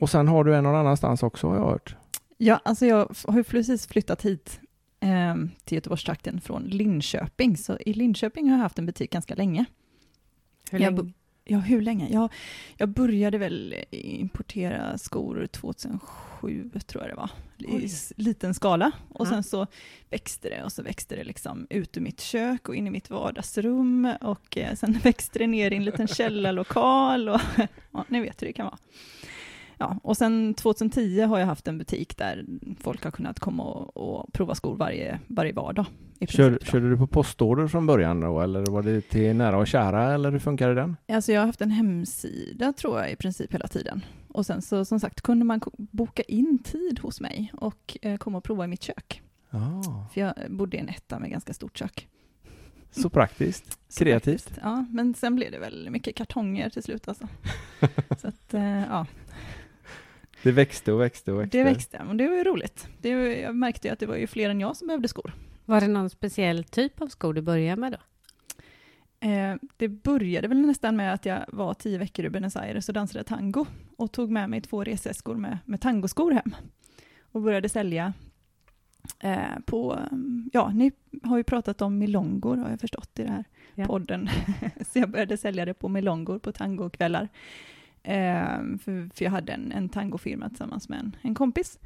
[0.00, 1.96] Och sen har du en någon annanstans också har jag hört.
[2.36, 4.60] Ja, alltså jag har ju precis flyttat hit
[5.00, 9.64] eh, till Göteborgstrakten från Linköping, så i Linköping har jag haft en butik ganska länge.
[10.70, 11.12] Hur länge?
[11.46, 12.08] Ja, hur länge?
[12.10, 12.32] Jag,
[12.76, 17.84] jag började väl importera skor 2007, tror jag det var, i Oj.
[17.84, 18.92] s- liten skala.
[19.08, 19.30] Och Ja.
[19.30, 19.66] sen så
[20.10, 23.10] växte det och så växte det liksom ut ur mitt kök och in i mitt
[23.10, 27.40] vardagsrum och eh, sen växte det ner i en liten källarlokal och
[27.92, 28.78] ja, ni vet hur det kan vara.
[29.78, 32.44] Ja, och sen 2010 har jag haft en butik där
[32.80, 35.86] folk har kunnat komma och, och prova skor varje, varje vardag.
[36.28, 40.14] Kör, körde du på postorder från början då eller var det till nära och kära
[40.14, 40.96] eller hur funkade den?
[41.08, 44.04] Alltså jag har haft en hemsida tror jag i princip hela tiden.
[44.28, 48.38] Och sen så som sagt kunde man boka in tid hos mig och eh, komma
[48.38, 49.22] och prova i mitt kök.
[49.50, 49.82] Ah,
[50.14, 52.08] För jag bodde i en etta med ganska stort kök.
[52.90, 53.78] så praktiskt.
[53.88, 54.42] Så Kreativt.
[54.42, 57.28] faktiskt, Ja, men sen blev det väl mycket kartonger till slut alltså.
[58.20, 59.06] så att, eh, ja,
[60.44, 61.58] Det växte och växte och växte.
[61.58, 62.02] det växte.
[62.08, 62.88] Och det var ju roligt.
[63.00, 63.08] Det,
[63.40, 65.32] jag märkte ju att det var ju fler än jag som behövde skor.
[65.64, 67.98] Var det någon speciell typ av skor du började med då?
[69.28, 72.94] Eh, det började väl nästan med att jag var tio veckor i Buenos Aires och
[72.94, 76.54] dansade tango och tog med mig två resväskor med, med tangoskor hem
[77.22, 78.12] och började sälja
[79.20, 79.98] eh, på,
[80.52, 83.44] ja, ni har ju pratat om milongor har jag förstått i den här
[83.76, 83.86] Ja.
[83.86, 84.28] podden,
[84.92, 87.28] så jag började sälja det på milongor på tangokvällar.
[88.04, 91.78] Eh, för, för jag hade en, en tangofirma tillsammans med en, en kompis.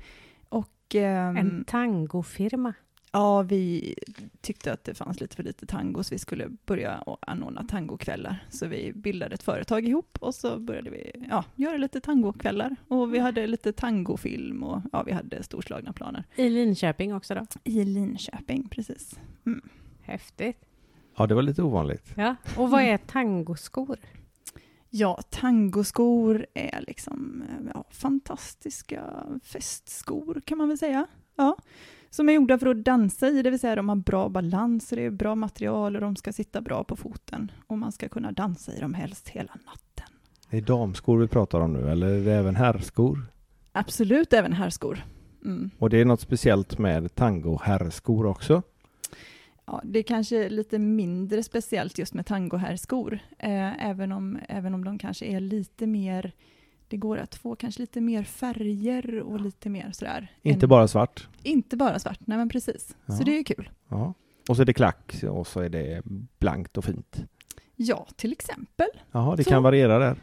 [0.49, 2.73] Och, ehm, En tangofirma.
[3.13, 3.95] Ja, vi
[4.41, 8.47] tyckte att det fanns lite för lite tango så vi skulle börja anordna tangokvällar.
[8.51, 12.77] Så vi bildade ett företag ihop och så började vi ja, göra lite tangokvällar.
[12.89, 16.25] Och vi hade lite tangofilm och ja, vi hade storslagna planer.
[16.37, 17.47] I Linköping också då?
[17.65, 19.19] I Linköping, precis.
[20.03, 20.65] Häftigt.
[21.17, 22.13] Ja, det var lite ovanligt.
[22.17, 22.37] Ja.
[22.57, 23.97] Och vad är tangoskor?
[24.91, 29.03] Ja, tangoskor är liksom eh, ja, fantastiska
[29.43, 31.07] festskor kan man väl säga.
[31.37, 31.57] Ja.
[32.11, 35.05] Som är gjorda för att dansa i, det vill säga de har bra balans, det
[35.05, 37.53] är bra material och de ska sitta bra på foten.
[37.67, 40.15] Och man ska kunna dansa i dem helst hela natten.
[40.51, 43.27] Det är damskor vi pratar om nu, eller är det även herrskor?
[43.73, 45.05] Absolut även herrskor.
[45.45, 45.71] Mm.
[45.79, 48.63] Och det är något speciellt med tango-herrskor också?
[49.71, 54.85] Ja, det är kanske lite mindre speciellt just med tangoherrskor, eh, även, om, även om
[54.85, 56.33] de kanske är lite mer,
[56.89, 60.33] det går att få kanske lite mer färger och lite mer sådär.
[60.43, 61.29] Inte än- bara svart?
[61.43, 62.97] Inte bara svart, nej men precis.
[63.07, 63.15] Ja.
[63.15, 63.71] Så det är ju kul.
[63.89, 64.15] Ja.
[64.49, 66.03] Och så är det klack och så är det
[66.39, 67.25] blankt och fint.
[67.77, 68.89] Ja, till exempel.
[69.13, 69.51] Jaha, det Så.
[69.51, 70.17] kan variera där.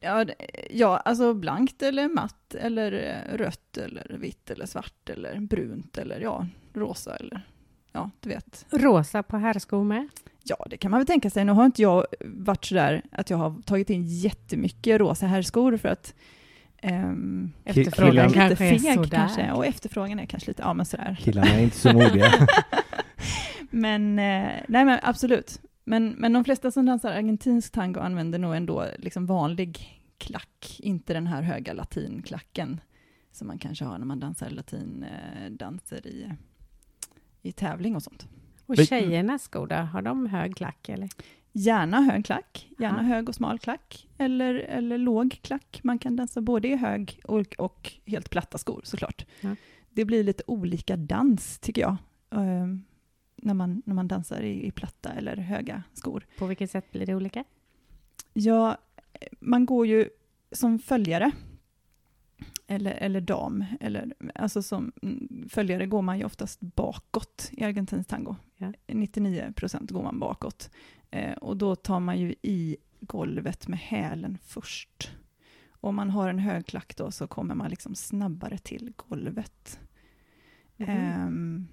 [0.00, 0.24] Ja,
[0.70, 6.20] ja, alltså blankt eller matt eller eh, rött eller vitt eller svart eller brunt eller
[6.20, 7.46] ja, rosa eller
[7.96, 8.66] ja, du vet.
[8.70, 10.08] Rosa på herrskor med?
[10.44, 11.44] Ja, det kan man väl tänka sig.
[11.44, 15.88] Nu har inte jag varit sådär att jag har tagit in jättemycket rosa herrskor för
[15.88, 16.14] att
[16.82, 19.08] ehm, Efterfrågan killen- lite kanske är feg sådär.
[19.18, 21.16] kanske och efterfrågan är kanske lite, ja men sådär.
[21.20, 22.32] Killarna är inte så modiga.
[23.70, 25.60] Men, eh, nej men absolut.
[25.84, 31.12] Men, men de flesta som dansar argentinsk tango använder nog ändå liksom vanlig klack, inte
[31.14, 32.80] den här höga latinklacken
[33.32, 36.30] som man kanske har när man dansar latindanser i,
[37.46, 38.26] i tävling och sånt.
[38.66, 39.74] Och tjejernas skor då?
[39.76, 41.08] Har de hög klack eller?
[41.52, 43.02] Gärna hög klack, gärna Ja.
[43.08, 45.80] hög och smal klack eller, eller låg klack.
[45.82, 49.26] Man kan dansa både i hög och, och helt platta skor såklart.
[49.40, 49.56] Ja.
[49.90, 51.96] Det blir lite olika dans tycker jag.
[52.30, 52.84] ehm,
[53.36, 56.26] när, man, när man dansar i, i platta eller höga skor.
[56.38, 57.44] På vilket sätt blir det olika?
[58.32, 58.76] Ja,
[59.40, 60.08] man går ju
[60.52, 61.30] som följare
[62.66, 63.64] eller, eller dam.
[63.80, 68.36] Eller, alltså som mm, följare går man ju oftast bakåt i argentinsk tango.
[68.56, 68.72] Ja.
[68.86, 70.70] 99 procent går man bakåt.
[71.10, 75.10] Eh, och då tar man ju i golvet med hälen först.
[75.70, 79.80] Om man har en hög klack då så kommer man liksom snabbare till golvet.
[80.76, 80.90] Mhm.
[80.90, 81.68] Ehm,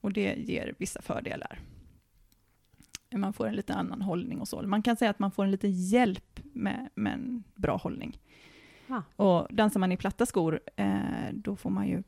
[0.00, 1.60] och det ger vissa fördelar.
[3.16, 4.62] Man får en lite annan hållning och så.
[4.62, 8.18] Man kan säga att man får en liten hjälp med, med en bra hållning.
[8.86, 9.02] Ja.
[9.16, 10.88] Och dansar man i platta skor, eh,
[11.32, 12.02] då får man ju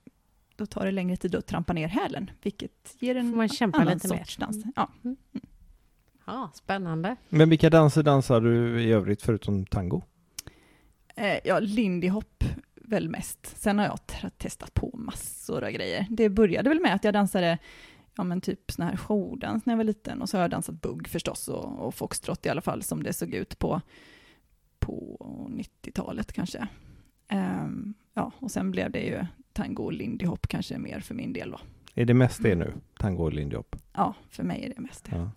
[0.57, 3.95] då tar det längre tid att trampa ner hälen, vilket ger en man kämpa annan
[3.95, 4.19] lite mer.
[4.19, 4.65] sorts dans.
[4.77, 4.91] Ja.
[6.27, 7.17] Ja, spännande.
[7.29, 10.03] Men vilka danser dansar du i övrigt förutom tango?
[11.17, 13.57] Eh, ja, Lindy Hop väl mest.
[13.57, 13.99] Sen har jag
[14.39, 16.07] testat på massor av grejer.
[16.11, 17.59] Det började väl med att jag dansade
[18.17, 20.81] ja, men typ sån här showdans när jag var liten och så har jag dansat
[20.83, 23.81] bugg förstås och, och foxtrot i alla fall som det såg ut på,
[24.79, 25.17] på
[25.51, 26.69] 90-talet kanske.
[27.29, 31.33] Ehm, ja, och sen blev det ju tango och Lindy Hop kanske mer för min
[31.33, 31.61] del då.
[31.99, 32.73] Är det mest det nu?
[32.99, 33.77] Tango och lindy hop?
[33.93, 35.17] Ja, för mig är det mest det.
[35.17, 35.31] Ja.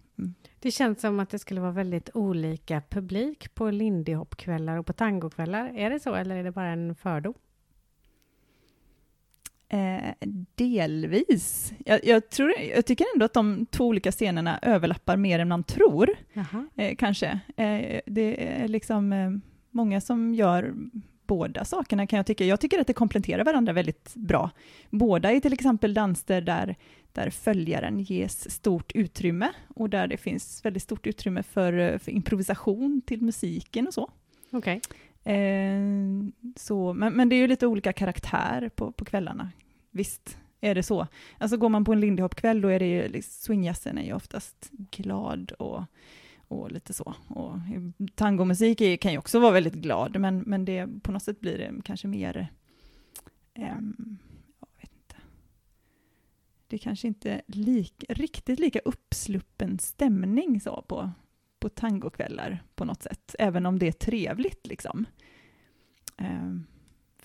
[0.60, 4.93] Det känns som att det skulle vara väldigt olika publik på Lindy Hop-kvällar och på
[4.93, 5.71] tangokvällar.
[5.75, 7.34] Är det så eller är det bara en fördom?
[9.69, 10.13] Eh,
[10.55, 11.73] delvis.
[11.86, 15.63] Jag, jag, tror, jag tycker ändå att de två olika scenerna överlappar mer än man
[15.63, 16.10] tror.
[16.75, 17.27] Eh, kanske.
[17.58, 19.32] Eh, det är liksom eh,
[19.71, 20.73] många som gör
[21.27, 22.45] båda sakerna kan jag tycka.
[22.45, 24.51] Jag tycker att det kompletterar varandra väldigt bra.
[24.89, 26.75] Båda är till exempel danser där,
[27.13, 32.12] där följaren ges stort utrymme och där det finns väldigt stort utrymme för, eh, för
[32.12, 34.12] improvisation till musiken och så.
[34.51, 34.82] Okej.
[35.23, 35.79] Eh,
[36.55, 39.51] så men, men det är ju lite olika karaktär på, på kvällarna.
[39.91, 41.08] Visst är det så.
[41.38, 44.69] Alltså går man på en Lindy Hop-kväll då är det ju, swingjazzen är ju oftast
[44.71, 45.84] glad och,
[46.47, 47.15] och lite så.
[47.27, 47.53] Och
[48.15, 51.58] tangomusik är, kan ju också vara väldigt glad, men, men det, på något sätt blir
[51.58, 52.47] det kanske mer,
[53.53, 53.77] eh,
[54.60, 55.15] jag vet inte.
[56.67, 61.12] Det är kanske inte lik, riktigt lika uppsluppen stämning så på,
[61.60, 65.06] på tangokvällar på något sätt, även om det är trevligt liksom.
[66.17, 66.65] Ehm,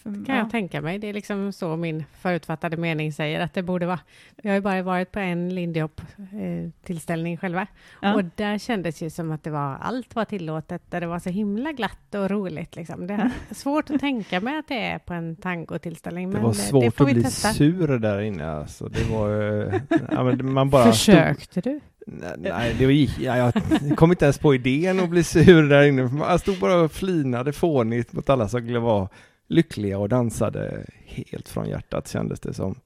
[0.05, 0.37] för, kan ja.
[0.37, 0.99] jag tänka mig.
[0.99, 4.01] Det är liksom så min förutfattade mening säger att det borde vara.
[4.43, 7.67] Vi har ju bara varit på en Lindy Hop-tillställning själva.
[8.03, 8.15] Ja.
[8.15, 11.31] Och där kändes det som att det var, allt var tillåtet, där det var så
[11.31, 12.77] himla glatt och roligt.
[12.77, 13.07] Liksom.
[13.07, 16.31] Det är svårt att tänka mig att det är på en tangotillställning.
[16.31, 17.49] Det men var det svårt får att bli testa.
[17.49, 18.89] sur där inne alltså.
[18.89, 21.81] Det var eh, ja, men man bara Försökte du?
[22.07, 23.53] Nej, det gick, ja, jag
[23.97, 26.11] kom inte ens på idén att bli sur där inne.
[26.19, 29.09] Jag stod bara och flinade fånigt mot alla som var
[29.47, 32.81] lyckliga och dansade helt från hjärtat kändes det som.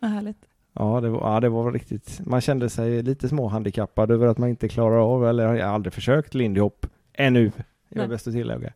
[0.00, 0.38] Vad härligt.
[0.72, 2.20] Ja, det var, ja, det var riktigt.
[2.26, 5.92] Man kände sig lite småhandikappad över att man inte klarar av, eller jag har aldrig
[5.92, 7.52] försökt Lindy Hop ännu.
[7.88, 8.72] Jag är bäst att tillägga.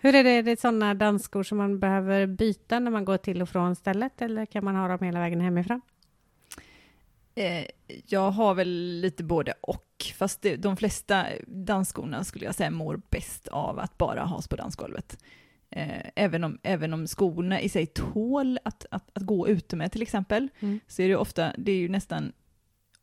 [0.00, 3.42] Hur är det, är det sådana dansskor som man behöver byta när man går till
[3.42, 5.80] och från stället eller kan man ha dem hela vägen hemifrån?
[7.38, 7.64] Eh,
[8.06, 13.00] jag har väl lite både och, fast det, de flesta dansskorna skulle jag säga mår
[13.10, 15.24] bäst av att bara has på dansgolvet.
[15.70, 19.92] Eh, även, om, även om skorna i sig tål att, att, att gå ute med
[19.92, 20.80] till exempel, Mm.
[20.86, 22.32] så är det ofta, det är ju nästan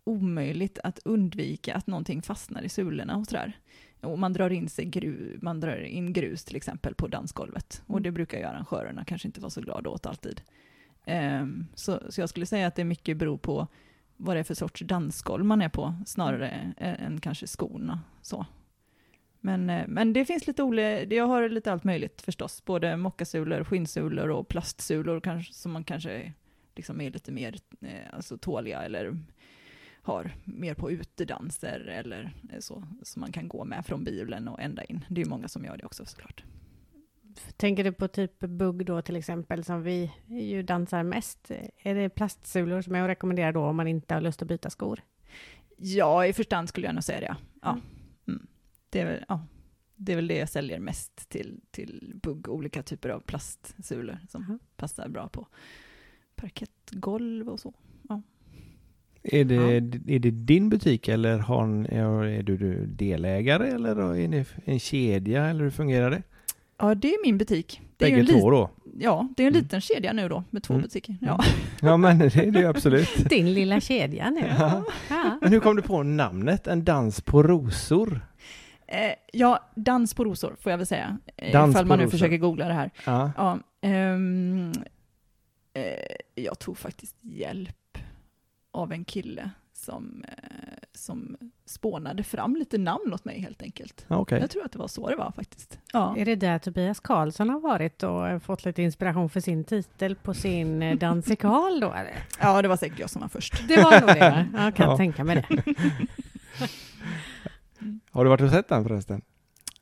[0.04, 3.60] omöjligt att undvika att någonting fastnar i sulorna och sådär.
[4.02, 7.84] Och man drar in, sig gru, man drar in grus till exempel på dansgolvet.
[7.88, 10.41] Och det brukar ju arrangörerna kanske inte vara så glada åt alltid.
[11.06, 13.67] Ehm, så, så jag skulle säga att det mycket beror på
[14.17, 17.99] vad det är för sorts dansgolv man är på, snarare än, än kanske skorna.
[18.21, 18.45] Så.
[19.39, 24.30] Men, men det finns lite olika, jag har lite allt möjligt förstås, både mockasulor, skinnsulor
[24.30, 26.34] och plastsulor kanske, som man kanske
[26.75, 27.56] liksom är lite mer
[28.13, 29.17] alltså tåliga eller
[30.01, 34.84] har mer på utedanser eller så, som man kan gå med från bilen och ända
[34.84, 35.06] in.
[35.10, 36.43] Det är ju många som gör det också såklart.
[37.58, 41.52] Tänker du på typ bugg då till exempel som vi ju dansar mest?
[41.78, 45.02] Är det plastsulor som jag rekommenderar då om man inte har lust att byta skor?
[45.78, 47.36] Ja, i första hand skulle jag nog säga det.
[47.62, 47.69] Ja.
[47.71, 47.84] Mm.
[48.28, 48.48] Mm.
[48.89, 49.48] Det, är väl, ja.
[49.95, 54.45] det är väl det jag säljer mest till, till bugg, olika typer av plastsulor som
[54.48, 54.60] Jaha.
[54.76, 55.48] passar bra på
[56.36, 57.74] parkettgolv och så.
[59.28, 59.56] Är det,
[60.15, 64.80] är det din butik eller har, är, är du, du delägare eller är ni en
[64.80, 66.24] kedja eller hur fungerar det?
[66.78, 67.82] Ja, det är min butik.
[67.98, 68.70] Det är ju Bägge en två då?
[69.00, 69.64] Ja, det är en Mm.
[69.64, 70.82] liten kedja nu då med två Mm.
[70.84, 71.18] butiker.
[71.22, 71.44] Ja.
[71.82, 73.16] Ja men det är det ju absolut.
[73.30, 74.54] Din lilla kedja nu.
[74.60, 74.84] Ja.
[75.10, 75.38] Ja.
[75.42, 78.22] Men hur kom du på namnet En dans på rosor?
[78.88, 81.18] Eh, ja, dans på rosor får jag väl säga.
[81.38, 82.12] Eh, Dans ifall man nu rosor.
[82.12, 82.92] försöker googla det här.
[83.06, 83.32] Ja.
[83.38, 84.72] Ja, ehm,
[85.74, 87.98] eh, jag tog faktiskt hjälp
[88.72, 89.50] av en kille
[89.86, 90.34] som, eh,
[90.93, 94.06] som spånade fram lite namn åt mig helt enkelt.
[94.08, 94.39] Okej.
[94.39, 95.80] Jag tror att det var så det var faktiskt.
[95.93, 100.15] Ja, Är det där Tobias Karlsson har varit och fått lite inspiration för sin titel
[100.15, 101.91] på sin eh, dansikal då?
[101.93, 102.15] Eller?
[102.41, 103.67] ja det var säkert jag som var först.
[103.67, 104.48] Det var nog det?
[104.63, 104.98] Jag kan Ja.
[104.98, 105.63] tänka mig det.
[108.12, 109.21] Har du varit och sett den förresten?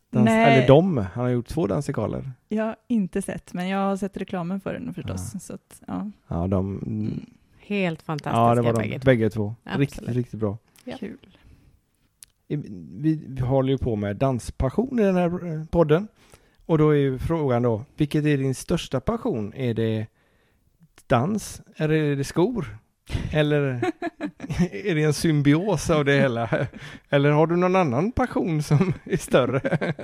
[0.09, 0.53] Dans, Nej.
[0.57, 2.31] Eller de, han har gjort två dansikaler.
[2.49, 5.31] Jag har inte sett, men jag har sett reklamen för den förstås.
[5.33, 5.39] Ja.
[5.39, 6.11] Så att, ja.
[6.27, 7.25] Ja, de, Mm,
[7.65, 9.05] Helt fantastiska ja det var de, bägge två.
[9.05, 9.55] bägge två.
[9.63, 9.79] Absolut.
[9.79, 10.57] Riktigt, riktigt bra.
[10.83, 10.97] Ja.
[10.99, 11.17] Kul.
[12.47, 16.07] Vi, vi håller ju på med danspassion i den här eh, podden.
[16.65, 19.53] Och då är ju frågan då, vilket är din största passion?
[19.53, 20.07] Är det
[21.07, 21.61] dans?
[21.75, 22.77] Eller är det skor?
[23.31, 23.61] Eller
[24.71, 26.49] är det en symbios av det hela?
[27.09, 29.59] Eller har du någon annan passion som är större?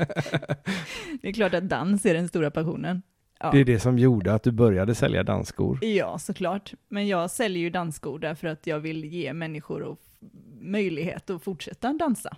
[1.21, 3.01] Det är klart att dans är den stora passionen.
[3.39, 3.51] Ja.
[3.51, 5.85] Det är det som gjorde att du började sälja dansskor.
[5.85, 6.73] Ja, såklart.
[6.87, 9.97] Men jag säljer ju dansskor därför att jag vill ge människor
[10.61, 12.37] möjlighet att fortsätta dansa.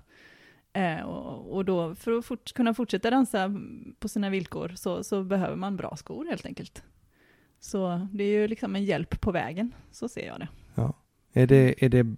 [0.74, 3.56] Eh, och, och då för att fort, kunna fortsätta dansa
[4.00, 6.84] på sina villkor så, så behöver man bra skor helt enkelt.
[7.60, 10.48] Så det är ju liksom en hjälp på vägen, så ser jag det.
[11.34, 12.16] Är det, är det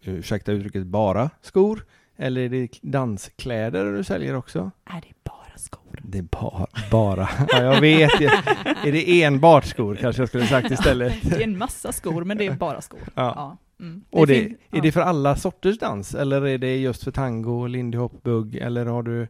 [0.00, 1.86] ursäkta uttrycket, bara skor?
[2.16, 4.70] Eller är det danskläder du säljer också?
[4.84, 5.15] Är det
[5.56, 6.00] skor?
[6.02, 7.28] Det är bara, bara.
[7.48, 8.20] Ja, jag vet.
[8.20, 8.26] ju.
[8.84, 11.14] Är det enbart skor kanske jag skulle sagt istället?
[11.22, 13.00] Det är en massa skor, men det är bara skor.
[13.14, 13.56] Ja.
[13.80, 14.04] Mm.
[14.10, 16.14] Och det, fin- är det för alla sorters dans?
[16.14, 18.54] Eller är det just för tango, lindy hop, bugg?
[18.56, 19.28] Eller har du...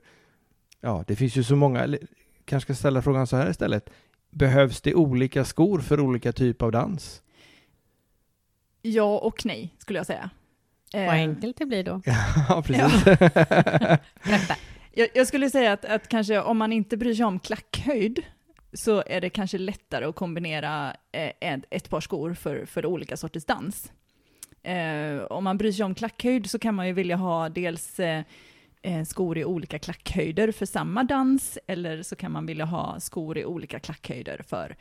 [0.81, 1.81] Ja, det finns ju så många.
[1.81, 2.01] Eller,
[2.45, 3.91] kanske ska ställa frågan så här istället.
[4.31, 7.23] Behövs det olika skor för olika typ av dans?
[8.83, 10.31] Ja och nej, skulle jag säga.
[10.93, 12.01] Vad Eh, enkelt det blir då.
[12.49, 13.05] Ja, precis.
[14.99, 18.23] Jag, jag skulle säga att, att kanske om man inte bryr sig om klackhöjd
[18.73, 23.17] så är det kanske lättare att kombinera eh, ett, ett par skor för, för olika
[23.17, 23.93] sorters dans.
[24.63, 28.25] Eh, om man bryr sig om klackhöjd så kan man ju vilja ha dels eh,
[28.83, 33.39] eh, skor i olika klackhöjder för samma dans eller så kan man vilja ha skor
[33.39, 34.77] i olika klackhöjder för,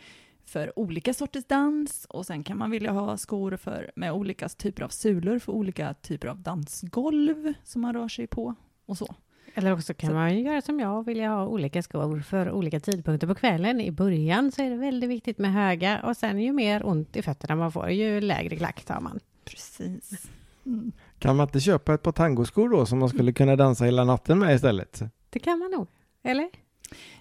[0.45, 4.83] för olika sorters dans och sen kan man vilja ha skor för, med olika typer
[4.83, 9.15] av sulor för olika typer av dansgolv som man rör sig på och så.
[9.57, 12.51] Eller också kan Så- man ju göra som jag och vilja ha olika skor för
[12.51, 13.81] olika tidpunkter på kvällen.
[13.81, 17.21] I början så är det väldigt viktigt med höga och sen ju mer ont i
[17.21, 19.19] fötterna man får, ju lägre klack tar man.
[19.45, 20.27] Precis.
[20.65, 20.91] Mm.
[21.19, 24.39] Kan man inte köpa ett par tangoskor då som man skulle kunna dansa hela natten
[24.39, 25.01] med istället?
[25.29, 25.87] Det kan man nog.
[26.23, 26.49] Eller?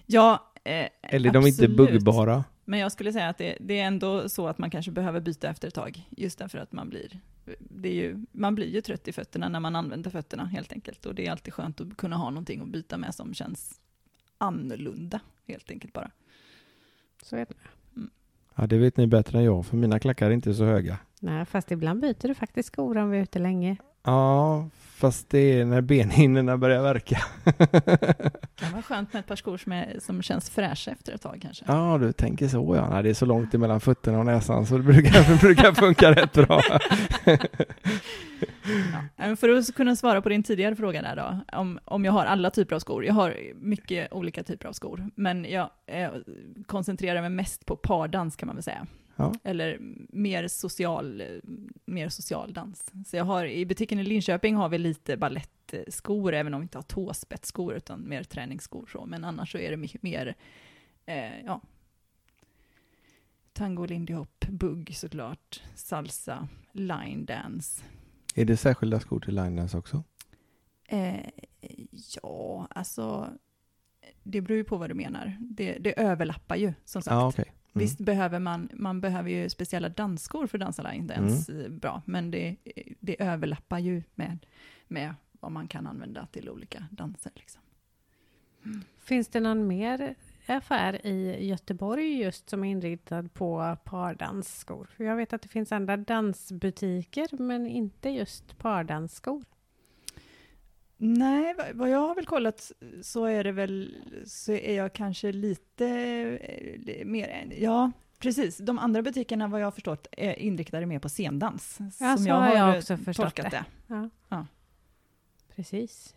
[0.05, 1.77] Ja, eh, Eller är de inte absolut.
[1.77, 2.43] buggbara?
[2.65, 5.49] Men jag skulle säga att det, det är ändå så att man kanske behöver byta
[5.49, 7.19] efter ett tag, just därför att man blir,
[7.59, 11.05] det är ju, man blir ju trött i fötterna när man använder fötterna helt enkelt.
[11.05, 13.81] Och det är alltid skönt att kunna ha någonting att byta med som känns
[14.37, 16.11] annorlunda, helt enkelt bara.
[17.23, 17.55] Så är det.
[18.55, 20.97] Ja, det vet ni bättre än jag, för mina klackar är inte så höga.
[21.19, 23.77] Nej, fast ibland byter du faktiskt skor om vi är ute länge.
[24.05, 24.65] Ja,
[24.95, 27.17] fast det är när benhinnorna börjar verka.
[27.43, 31.21] Det kan vara skönt med ett par skor som, är, som känns fräscha efter ett
[31.21, 31.65] tag kanske.
[31.67, 32.89] Ja, du tänker så ja.
[32.89, 36.11] Nej, det är så långt emellan fötterna och näsan så det brukar, det brukar funka
[36.11, 36.61] rätt bra.
[39.17, 39.35] Ja.
[39.35, 42.49] För att kunna svara på din tidigare fråga där då, om, om jag har alla
[42.49, 43.05] typer av skor.
[43.05, 46.09] Jag har mycket olika typer av skor, men jag eh,
[46.65, 48.87] koncentrerar mig mest på pardans kan man väl säga.
[49.15, 49.33] Ja.
[49.43, 49.77] Eller
[50.09, 51.23] mer social,
[51.85, 52.91] mer social dans.
[53.07, 56.77] Så jag har, i butiken i Linköping har vi lite ballettskor, även om vi inte
[56.77, 58.89] har tåspetsskor, utan mer träningsskor.
[58.91, 59.05] Så.
[59.05, 60.35] Men annars så är det mycket mer,
[61.05, 61.61] eh, ja,
[63.53, 67.83] tango, lindy hop, bugg såklart, salsa, line dance.
[68.35, 70.03] Är det särskilda skor till line dance också?
[70.87, 71.29] Eh,
[72.21, 73.29] ja, alltså
[74.23, 75.37] det beror ju på vad du menar.
[75.39, 77.13] Det, det överlappar ju som sagt.
[77.13, 77.54] Ja, okej.
[77.75, 77.85] Mm.
[77.85, 81.65] Visst behöver man, man behöver ju speciella dansskor för att dansa line dance Mm.
[81.65, 82.55] eh, bra, men det,
[82.99, 84.45] det överlappar ju med,
[84.87, 87.31] med vad man kan använda till olika danser.
[87.35, 87.61] Liksom.
[88.99, 90.15] Finns det någon mer
[90.47, 94.89] affär i Göteborg just som är inriktad på pardansskor?
[94.97, 99.43] För jag vet att det finns andra dansbutiker, men inte just pardansskor.
[100.97, 105.87] Nej, vad- jag har väl kollat så är det väl, så är jag kanske lite
[106.87, 108.57] eh, mer, än- ja, precis.
[108.57, 111.77] De andra butikerna vad jag har förstått är inriktade mer på scendans.
[111.99, 113.65] Ja, så har jag också förstått tolkat det.
[113.87, 114.09] Ja.
[114.29, 114.45] Ja.
[115.55, 116.15] Precis.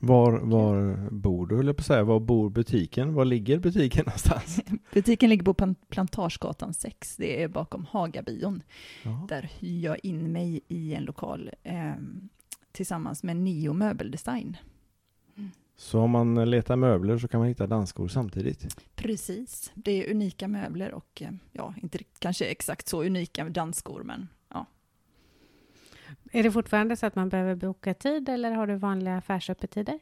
[0.00, 2.04] Var, var bor du, höll jag på att säga.
[2.04, 3.14] Var bor butiken?
[3.14, 4.60] Var ligger butiken någonstans?
[4.92, 8.62] Butiken ligger på Plan- Plantagegatan 6, det är bakom Hagabion.
[9.04, 9.26] Ja.
[9.28, 11.92] Där hyr jag in mig i en lokal eh,
[12.72, 14.56] tillsammans med Neo Möbeldesign.
[15.78, 18.76] Så om man letar möbler så kan man hitta dansskor samtidigt?
[18.94, 24.28] Precis, det är unika möbler och eh, ja, inte kanske exakt så unika dansskor, men
[24.48, 24.66] ja.
[26.32, 29.98] Är det fortfarande så att man behöver boka tid eller har du vanliga affärsöppettider?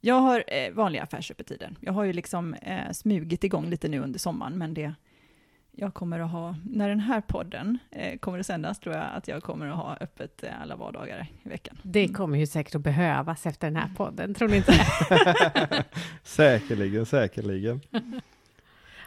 [0.00, 1.76] Jag har eh, vanliga affärsöppettider.
[1.80, 4.94] Jag har ju liksom eh, smugit igång lite nu under sommaren, men det
[5.74, 9.28] jag kommer att ha, när den här podden eh, kommer att sändas, tror jag att
[9.28, 11.78] jag kommer att ha öppet eh, alla vardagar i veckan.
[11.82, 14.72] Det kommer ju säkert att behövas efter den här podden, tror ni inte?
[16.22, 17.80] säkerligen, säkerligen.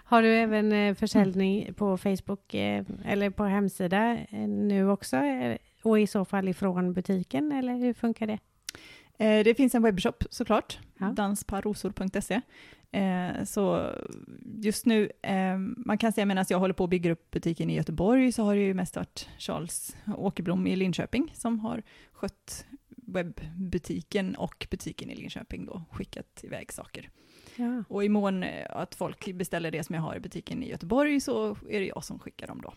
[0.07, 5.17] Har du även eh, försäljning på Facebook eh, eller på hemsida eh, nu också?
[5.17, 8.39] Eh, Och i så fall ifrån butiken, eller hur funkar det?
[9.25, 11.05] Eh, det finns en webbshop såklart, Ja.
[11.05, 12.41] dansparrosor.se.
[12.95, 13.91] Eh, så
[14.61, 17.75] just nu, eh, man kan säga medan jag håller på att bygga upp butiken i
[17.75, 24.35] Göteborg så har det ju mest varit Charles Åkerblom i Linköping som har skött webbutiken
[24.35, 27.09] och butiken i Linköping då, skickat iväg saker.
[27.55, 27.83] Ja.
[27.89, 31.19] Och i mån eh, att folk beställer det som jag har i butiken i Göteborg
[31.19, 32.73] så är det jag som skickar dem då.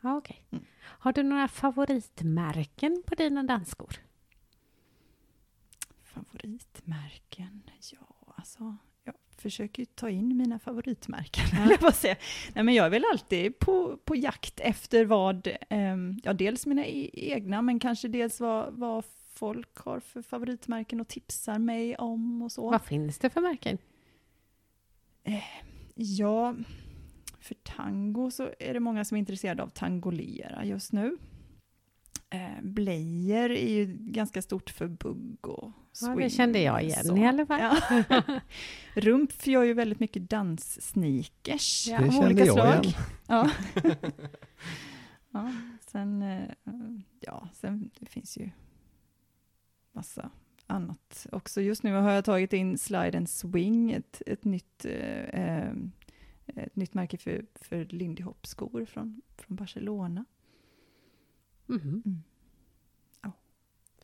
[0.00, 0.44] Ja, okej.
[0.50, 0.64] Mm.
[0.80, 3.96] Har du några favoritmärken på dina dansskor?
[6.02, 7.62] Favoritmärken?
[7.92, 8.76] Ja, alltså.
[9.42, 11.44] Försöker ju ta in mina favoritmärken.
[11.52, 11.76] Ja.
[11.80, 12.16] Jag, säga.
[12.54, 16.86] Nej, men jag är väl alltid på, på jakt efter vad, ehm, ja dels mina
[16.86, 22.42] e- egna, men kanske dels vad, vad folk har för favoritmärken och tipsar mig om
[22.42, 22.70] och så.
[22.70, 23.78] Vad finns det för märken?
[25.94, 26.54] Ja,
[27.40, 31.18] för tango så är det många som är intresserade av tangolera just nu.
[32.30, 35.70] Eh, Blejer är ju ganska stort för bugg och
[36.00, 36.16] Ja, swing.
[36.18, 37.16] det kände jag igen så.
[37.16, 37.60] i alla fall.
[38.08, 38.40] Ja.
[38.94, 42.84] Rumpf gör ju väldigt mycket danssneakers Ja, Det av kände olika jag slag.
[42.84, 42.94] igen.
[43.28, 43.50] Ja.
[45.30, 45.52] ja,
[45.86, 46.48] sen, eh,
[47.20, 48.50] ja, sen det finns ju
[49.92, 50.30] massa
[50.66, 51.60] annat också.
[51.60, 55.72] Just nu har jag tagit in Slide and Swing, ett, ett, nytt, eh, eh,
[56.46, 60.24] ett nytt märke för, för Lindy Hop-skor från, från Barcelona.
[61.66, 62.02] Mhm.
[62.06, 62.22] Mm.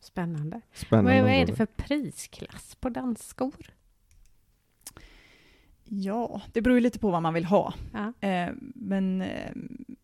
[0.01, 0.61] Spännande.
[0.73, 1.21] Spännande.
[1.21, 3.73] Vad, vad är det för prisklass på dansskor?
[5.83, 7.73] Ja, det beror ju lite på vad man vill ha.
[7.93, 8.27] Ja.
[8.27, 9.51] Eh, men eh,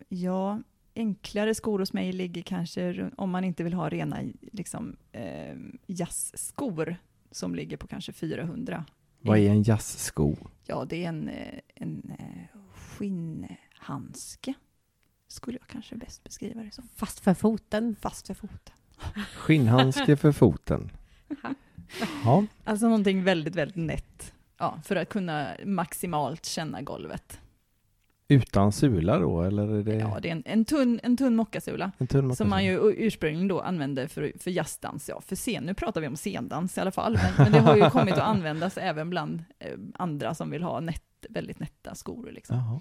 [0.10, 0.60] ja,
[0.96, 4.20] enklare skor hos mig ligger kanske, om man inte vill ha rena
[4.52, 5.56] liksom, eh,
[5.88, 6.98] jazzskor,
[7.32, 8.86] som ligger på kanske 400.
[9.22, 10.36] Vad är en jazzsko?
[10.66, 14.54] Ja, det är en, eh, en eh, skinnhandske,
[15.28, 16.88] skulle jag kanske bäst beskriva det som.
[16.96, 17.96] Fast för foten.
[18.02, 18.76] Fast för foten.
[19.36, 20.92] Skinnhandske för foten.
[22.24, 24.34] Ja, Alltså någonting väldigt, väldigt nätt.
[24.58, 27.40] Ja, för att kunna maximalt känna golvet.
[28.28, 31.92] utan sula då, eller är det Ja, det är en, en tunn, en tunn mockasula.
[31.98, 32.38] en tunn mockasin?
[32.38, 36.08] Som man ju ursprungligen då använde för, för jazzdans, ja, för scen, nu pratar vi
[36.08, 39.44] om scendans i alla fall, men, men det har ju kommit att användas även bland
[39.60, 42.32] eh, andra som vill ha nätt, väldigt nätta skor.
[42.32, 42.58] Liksom.
[42.58, 42.80] Jaha.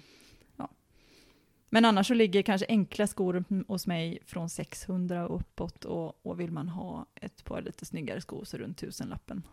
[1.69, 6.39] Men annars så ligger kanske enkla skor hos mig från 600 och uppåt och, och
[6.39, 9.47] vill man ha ett par lite snyggare skor så runt tusenlappen.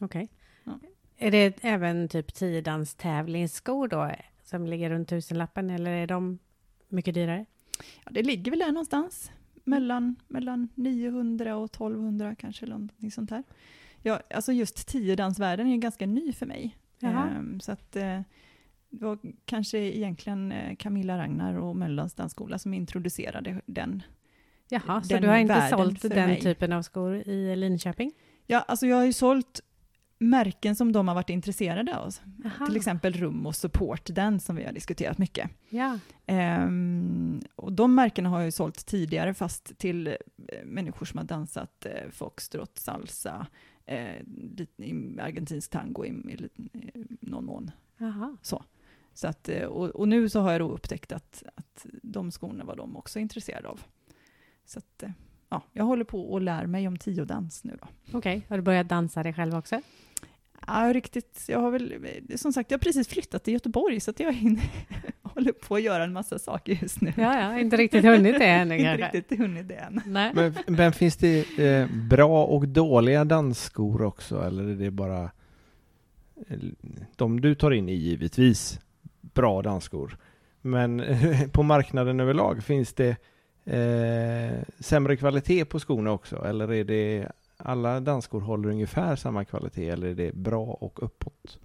[0.00, 0.28] Okej.
[0.64, 0.78] Ja.
[1.16, 4.10] Är det även typ tiodans tävlingsskor då
[4.42, 6.38] som ligger runt tusenlappen eller är de
[6.88, 7.46] mycket dyrare?
[8.04, 9.32] Ja, det ligger väl där någonstans,
[9.64, 13.42] mellan, mellan 900 och 1200 kanske, eller någonting sånt här.
[14.02, 16.76] Ja, alltså just tiodansvärlden är ju ganska ny för mig.
[17.00, 18.20] Ehm, så att eh,
[18.98, 24.02] det var kanske egentligen eh, Camilla Ragnar och Mölndals dansskola som introducerade den.
[24.68, 26.40] Jaha, så du har inte sålt den mig.
[26.40, 28.12] typen av skor i Linköping?
[28.46, 29.60] Ja, alltså jag har ju sålt
[30.18, 32.14] märken som de har varit intresserade av.
[32.44, 32.66] Jaha.
[32.66, 35.50] Till exempel Rum och Support, den som vi har diskuterat mycket.
[35.68, 35.98] Ja.
[36.26, 40.14] Ehm, och de märkena har jag ju sålt tidigare fast till eh,
[40.64, 43.46] människor som har dansat eh, foxtrot, salsa,
[43.86, 44.20] eh,
[45.20, 47.70] argentinsk tango i, i, i någon mån.
[47.98, 48.36] Jaha.
[48.42, 48.64] Så
[49.22, 52.76] att, eh, och, och nu så har jag då upptäckt att, att de skorna var
[52.76, 53.80] de också intresserade av.
[54.64, 55.10] Så att, eh,
[55.48, 57.88] ja, jag håller på och lär mig om tiodans nu då.
[58.18, 59.80] Okej, har du börjat dansa dig själv också?
[60.66, 61.44] Ja, riktigt.
[61.48, 61.94] Jag har väl,
[62.36, 64.64] som sagt, jag har precis flyttat till Göteborg så att jag hinner,
[65.22, 67.12] håller på att göra en massa saker just nu.
[67.16, 70.00] Ja, ja, inte riktigt hunnit det ännu Inte riktigt hunnit det än.
[70.06, 70.32] Nej.
[70.34, 75.22] Men, men finns det eh, bra och dåliga dansskor också, eller är det bara
[76.48, 76.58] eh,
[77.16, 78.80] de du tar in är givetvis
[79.34, 80.16] bra dansskor.
[80.60, 81.02] Men
[81.52, 83.16] på marknaden överlag, finns det
[83.64, 86.44] eh, sämre kvalitet på skorna också?
[86.44, 91.58] Eller är det alla dansskor håller ungefär samma kvalitet eller är det bra och uppåt?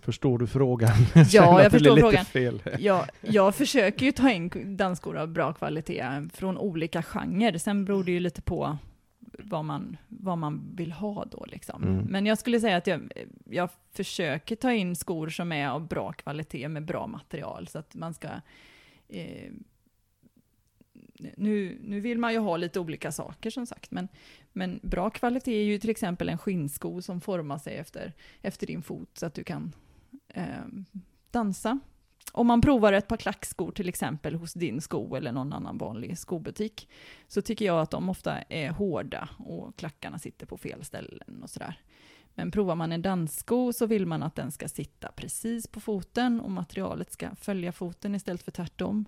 [0.00, 0.90] Förstår du frågan?
[1.30, 2.24] Ja, jag förstår frågan.
[2.24, 2.62] Fel.
[2.78, 6.04] Jag, jag försöker ju ta in dansskor av bra kvalitet
[6.34, 7.58] från olika genrer.
[7.58, 8.78] Sen beror det ju lite på
[9.44, 11.44] vad man, vad man vill ha då.
[11.48, 11.82] Liksom.
[11.82, 12.04] Mm.
[12.04, 13.12] Men jag skulle säga att jag,
[13.44, 17.94] jag försöker ta in skor som är av bra kvalitet med bra material så att
[17.94, 18.28] man ska
[19.08, 19.52] eh,
[21.36, 24.08] nu, nu vill man ju ha lite olika saker som sagt, men,
[24.52, 28.12] men bra kvalitet är ju till exempel en skinnsko som formar sig efter,
[28.42, 29.72] efter din fot så att du kan
[30.28, 30.44] eh,
[31.30, 31.78] dansa.
[32.32, 36.18] Om man provar ett par klackskor till exempel hos din sko eller någon annan vanlig
[36.18, 36.88] skobutik
[37.28, 41.50] så tycker jag att de ofta är hårda och klackarna sitter på fel ställen och
[41.50, 41.80] sådär.
[42.34, 46.40] Men provar man en danssko så vill man att den ska sitta precis på foten
[46.40, 49.04] och materialet ska följa foten istället för tvärtom.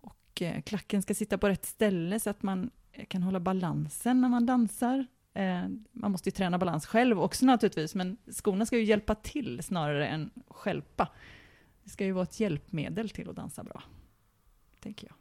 [0.00, 4.20] Och eh, klacken ska sitta på rätt ställe så att man eh, kan hålla balansen
[4.20, 5.06] när man dansar.
[5.34, 9.62] Eh, man måste ju träna balans själv också naturligtvis, men skorna ska ju hjälpa till
[9.62, 11.08] snarare än skälpa.
[11.90, 13.82] Det ska ju vara ett hjälpmedel till att dansa bra,
[14.82, 15.16] tänker jag.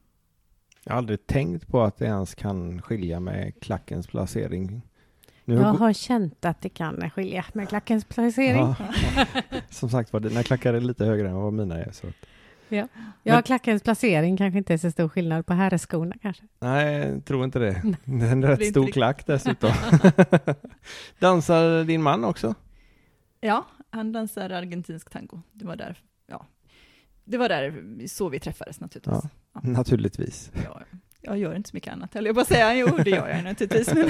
[0.83, 4.81] Jag har aldrig tänkt på att det ens kan skilja med klackens placering.
[5.45, 8.59] Nu Jag har känt att det kan skilja med klackens placering.
[8.59, 8.75] Ja.
[9.69, 11.91] Som sagt var, dina klackar är lite högre än vad mina är.
[11.91, 12.07] Så.
[12.07, 12.15] att-
[12.69, 12.87] Ja,
[13.23, 16.43] Men- klackens placering kanske inte är så stor skillnad på herrskorna kanske.
[16.59, 17.81] Nej, jag tror inte det.
[18.05, 19.71] Det är en rätt stor riktigt- klack dessutom.
[21.19, 22.55] Dansar din man också?
[23.41, 25.41] Ja, han dansar argentinsk tango.
[25.53, 26.08] Det var där, ja.
[27.29, 29.31] Det var där så vi träffades naturligtvis.
[29.53, 29.61] Ja.
[29.63, 30.51] Naturligtvis.
[30.63, 30.83] Jag,
[31.21, 32.75] jag gör inte så mycket annat, höll jag att säga.
[32.75, 33.93] Jo, det gör jag naturligtvis.
[33.93, 34.09] Men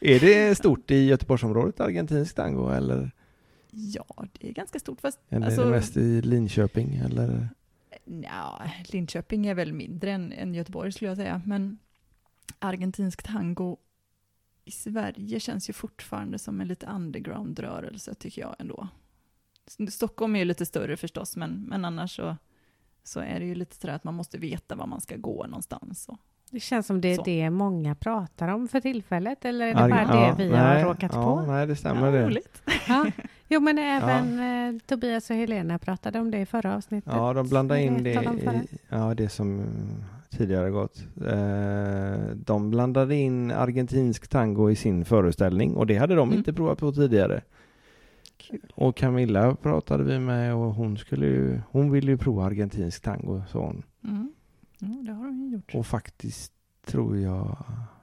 [0.00, 3.10] Är det stort i Göteborgsområdet, argentinsk tango, eller,
[3.70, 5.00] ja, det är ganska stort.
[5.00, 6.96] Fast eller alltså, är det mest i Linköping?
[6.96, 7.48] Eller?
[8.04, 11.42] nja, Linköping är väl mindre än, än Göteborg skulle jag säga.
[11.46, 11.78] Men
[12.58, 13.76] argentinsk tango
[14.64, 18.88] i Sverige känns ju fortfarande som en lite underground-rörelse tycker jag ändå.
[19.90, 22.36] Stockholm är ju lite större förstås, men, men annars så,
[23.04, 26.06] så är det ju lite sådär att man måste veta var man ska gå någonstans.
[26.08, 26.16] Och,
[26.50, 27.22] Det känns som det är Så.
[27.22, 30.82] det många pratar om för tillfället, eller är det Argen- bara det ja, vi nej,
[30.82, 31.52] har råkat ja, på?
[31.52, 32.26] Nej, det stämmer ja, det.
[32.26, 32.62] roligt.
[32.88, 33.06] Ja.
[33.50, 34.38] Jo, men även
[34.74, 37.12] eh, Tobias och Helena pratade om det i förra avsnittet.
[37.16, 39.66] Ja, de blandar in det i, ja, det som eh,
[40.38, 40.98] tidigare gått.
[41.26, 46.38] Eh, de blandade in argentinsk tango i sin föreställning och det hade de Mm.
[46.38, 47.40] inte provat på tidigare.
[48.50, 48.72] Kul.
[48.74, 53.42] Och Camilla pratade vi med och hon skulle ju, hon ville ju prova argentinsk tango
[53.48, 53.82] sa hon.
[54.04, 54.32] Mm.
[54.78, 55.74] Ja, det har de ju gjort.
[55.74, 56.52] Och faktiskt
[56.86, 57.56] tror jag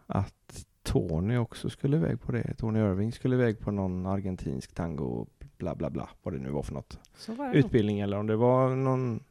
[0.07, 2.53] att Tony också skulle iväg på det.
[2.53, 5.25] Tony Irving skulle iväg på någon argentinsk tango,
[5.57, 6.99] bla bla bla, vad det nu var för något.
[7.27, 7.53] Var.
[7.53, 9.23] Utbildning eller om det var någon,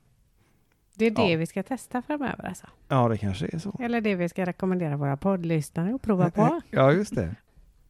[0.95, 1.39] det är det Ja.
[1.39, 2.67] vi ska testa framöver alltså.
[2.89, 3.77] ja det kanske är så.
[3.81, 6.61] Eller det vi ska rekommendera våra poddlyssnare att prova på.
[6.71, 7.37] Ja, just det.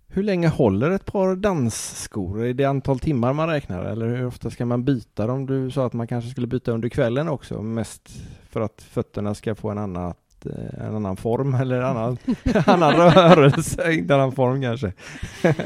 [0.09, 2.45] Hur länge håller ett par dansskor?
[2.45, 5.47] Är det antal timmar man räknar eller hur ofta ska man byta dem?
[5.47, 8.09] Du sa att man kanske skulle byta under kvällen också, mest
[8.51, 12.19] för att fötterna ska få en, annat, eh, en annan form eller en annan,
[12.67, 14.93] annan rörelse, inte annan form kanske.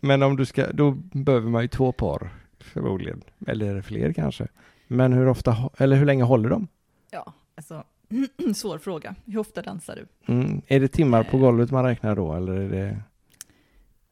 [0.00, 2.30] Men om du ska, då behöver man ju två par
[2.60, 4.46] förmodligen, eller fler kanske.
[4.86, 6.68] Men hur ofta, eller hur länge håller de?
[7.10, 7.84] Ja, alltså,
[8.54, 9.14] svår fråga.
[9.24, 10.32] Hur ofta dansar du?
[10.32, 10.62] Mm.
[10.66, 13.02] Är det timmar på golvet man räknar då eller är det?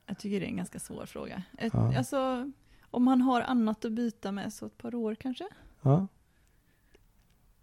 [0.06, 1.42] Jag tycker det är en ganska svår fråga.
[1.58, 1.96] Ett, Ja.
[1.98, 2.50] Alltså,
[2.90, 5.48] om man har annat att byta med så ett par år kanske?
[5.82, 6.06] Ja.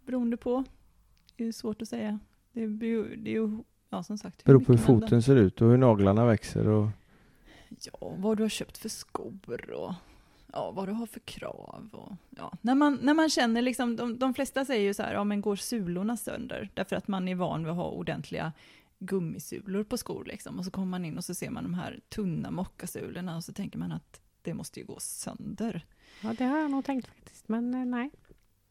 [0.06, 0.64] Beroende på.
[1.36, 2.18] Det är svårt att säga.
[2.52, 3.58] Det, beror, det är ju,
[3.90, 4.44] ja som sagt.
[4.44, 6.88] Beror på hur foten ser ut och hur naglarna växer och
[7.68, 9.94] Ja, vad du har köpt för skor och
[10.54, 11.88] ja, vad du har för krav.
[11.92, 12.52] Och, ja.
[12.60, 15.40] när, man, när man känner liksom, de, de flesta säger ju så här, ja men
[15.40, 16.70] går sulorna sönder?
[16.74, 18.52] Därför att man är van vid att ha ordentliga
[18.98, 20.58] gummisulor på skor liksom.
[20.58, 23.52] Och så kommer man in och så ser man de här tunna mockasulorna och så
[23.52, 25.86] tänker man att det måste ju gå sönder.
[26.22, 28.10] Ja, det har jag nog tänkt faktiskt, men eh, nej.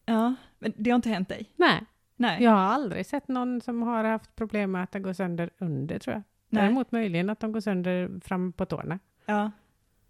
[0.05, 1.49] Ja, men det har inte hänt dig?
[1.55, 2.43] Nej, Nej.
[2.43, 5.99] jag har aldrig sett någon som har haft problem med att det går sönder under
[5.99, 6.23] tror jag.
[6.49, 6.63] Nej.
[6.63, 8.99] Däremot möjligen att de går sönder fram på tårna.
[9.25, 9.51] Ja.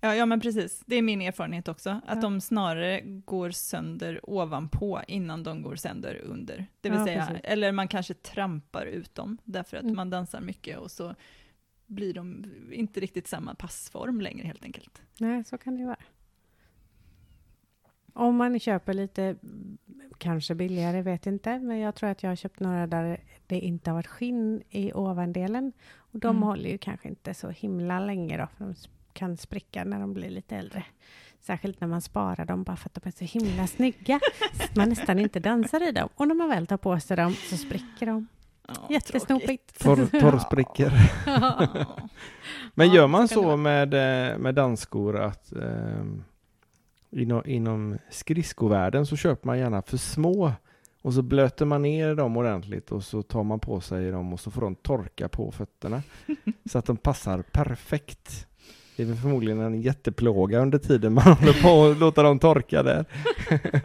[0.06, 0.84] Ja, ja, men precis.
[0.86, 1.90] Det är min erfarenhet också.
[1.90, 2.22] Att Ja.
[2.22, 6.66] de snarare går sönder ovanpå innan de går sönder under.
[6.82, 7.42] Det vill Ja, säga, precis.
[7.44, 9.96] eller man kanske trampar ut dem därför att Mm.
[9.96, 11.16] man dansar mycket och så
[11.86, 15.02] blir de inte riktigt samma passform längre helt enkelt.
[15.20, 16.00] Nej, så kan det ju vara.
[18.14, 19.36] Om man köper lite,
[20.18, 23.90] kanske billigare, vet inte, men jag tror att jag har köpt några där det inte
[23.90, 25.72] har varit skinn i ovandelen.
[25.96, 26.44] Och de Mm.
[26.44, 28.76] håller ju kanske inte så himla länge då, för de
[29.14, 30.84] kan spricka när de blir lite äldre.
[31.42, 34.20] Särskilt när man sparar dem bara för att de är så himla snygga.
[34.54, 36.10] så att man nästan inte dansar i dem.
[36.16, 38.28] Och när man väl tar på sig dem så spricker de.
[38.68, 39.80] Ja, Jättesnopigt.
[39.80, 40.92] torr, torrsprickor.
[41.26, 41.68] Ja.
[42.74, 46.06] Men gör man så med, eh, med dansskor att eh,
[47.12, 50.52] inom, inom skridskovärlden så köper man gärna för små
[51.02, 54.40] och så blöter man ner dem ordentligt och så tar man på sig dem och
[54.40, 56.04] så får de torka på fötterna
[56.66, 58.48] så att de passar perfekt.
[58.96, 62.84] Det är väl förmodligen en jätteplåga under tiden man håller på att låta dem torka
[62.84, 63.06] där.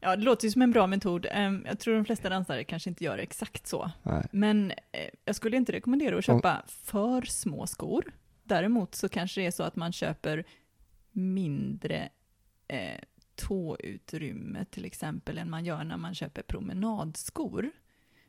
[0.00, 1.26] Ja, det låter ju som en bra metod.
[1.30, 3.90] Ehm, Jag tror de flesta dansare kanske inte gör exakt så.
[4.02, 4.26] Nej.
[4.32, 4.76] Men eh,
[5.24, 8.12] jag skulle inte rekommendera att köpa för små skor.
[8.42, 10.44] Däremot så kanske det är så att man köper
[11.12, 12.08] mindre
[12.68, 13.00] eh,
[13.34, 17.70] tåutrymme till exempel än man gör när man köper promenadskor.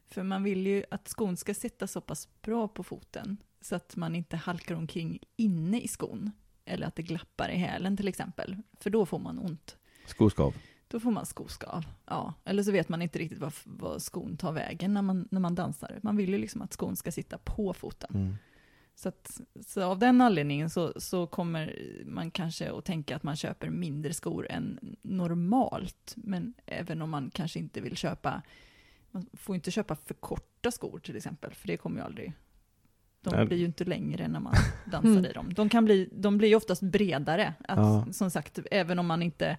[0.07, 3.95] För man vill ju att skon ska sitta så pass bra på foten så att
[3.95, 6.31] man inte halkar omkring inne i skon.
[6.65, 8.57] Eller att det glappar i hälen till exempel.
[8.79, 9.77] För då får man ont.
[10.05, 10.55] Skoskav.
[10.87, 11.85] Då får man skoskav.
[12.05, 12.33] Ja.
[12.43, 15.55] Eller så vet man inte riktigt vad, vad skon tar vägen när man, när man
[15.55, 15.99] dansar.
[16.03, 18.15] Man vill ju liksom att skon ska sitta på foten.
[18.15, 18.35] Mm.
[18.95, 23.35] Så, att, så av den anledningen så, så kommer man kanske att tänka att man
[23.35, 26.13] köper mindre skor än normalt.
[26.15, 28.41] Men även om man kanske inte vill köpa,
[29.11, 32.33] man får inte köpa för korta skor till exempel, för det kommer ju aldrig,
[33.29, 33.45] de Nej.
[33.45, 34.53] blir ju inte längre när man
[34.85, 35.53] dansar i dem.
[35.53, 37.53] De, kan bli, de blir ju oftast bredare.
[37.67, 38.07] Att, Ja.
[38.11, 39.57] Som sagt, även om man inte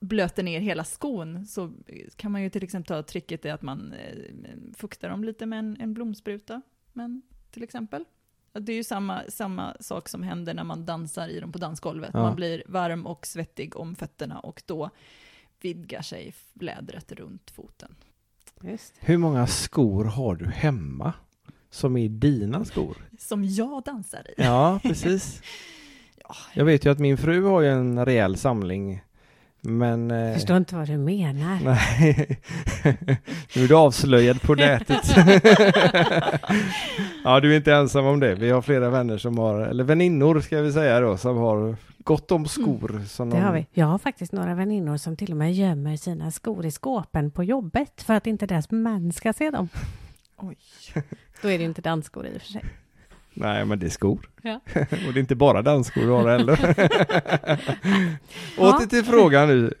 [0.00, 1.72] blöter ner hela skon så
[2.16, 5.58] kan man ju till exempel ta tricket i att man eh, fuktar dem lite med
[5.58, 6.62] en, en blomspruta.
[6.92, 8.04] Men, till exempel.
[8.52, 12.10] Det är ju samma, samma sak som händer när man dansar i dem på dansgolvet.
[12.14, 12.22] Ja.
[12.22, 14.90] Man blir varm och svettig om fötterna och då
[15.60, 17.94] vidgar sig lädret runt foten.
[18.62, 18.94] Just.
[18.98, 21.12] Hur många skor har du hemma
[21.72, 22.96] som är dina skor?
[23.18, 24.34] Som jag dansar i.
[24.42, 25.42] Ja, precis.
[26.28, 26.34] Ja.
[26.54, 29.02] Jag vet ju att min fru har ju en rejäl samling.
[29.60, 30.10] Men...
[30.10, 31.58] eh, Jag förstår inte vad du menar.
[31.64, 32.40] Nej,
[33.56, 35.16] nu är du avslöjad på nätet.
[37.24, 38.34] ja, du är inte ensam om det.
[38.34, 42.32] Vi har flera vänner som har, eller väninnor ska vi säga då, som har gott
[42.32, 43.02] om skor.
[43.08, 43.66] Som Det de, har vi.
[43.72, 47.44] Jag har faktiskt några väninnor som till och med gömmer sina skor i skåpen på
[47.44, 49.68] jobbet för att inte deras män ska se dem.
[50.36, 50.56] Oj.
[51.42, 52.64] Då är det inte dansskor i och för sig.
[53.34, 54.30] Nej, men det är skor.
[54.42, 54.60] Ja.
[54.74, 56.58] och det är inte bara dansskor du har heller.
[58.56, 58.76] Ja.
[58.76, 59.74] Åter till frågan nu.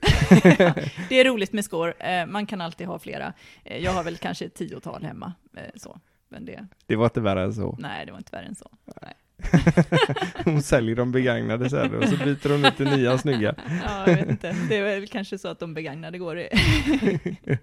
[1.08, 1.94] Det är roligt med skor.
[1.98, 3.32] Eh, Man kan alltid ha flera.
[3.64, 5.32] Eh, Jag har väl kanske ett tiotal hemma.
[5.56, 5.98] eh, Så.
[6.28, 7.76] Men det, Det var inte värre än så.
[7.78, 8.70] nej, det var inte värre än så.
[9.02, 9.14] Nej.
[10.44, 13.54] Hon säljer de begagnade sen och så byter hon ut till nya snygga.
[13.86, 14.56] Ja, jag vet inte.
[14.68, 16.48] Det är väl kanske så att de begagnade går i.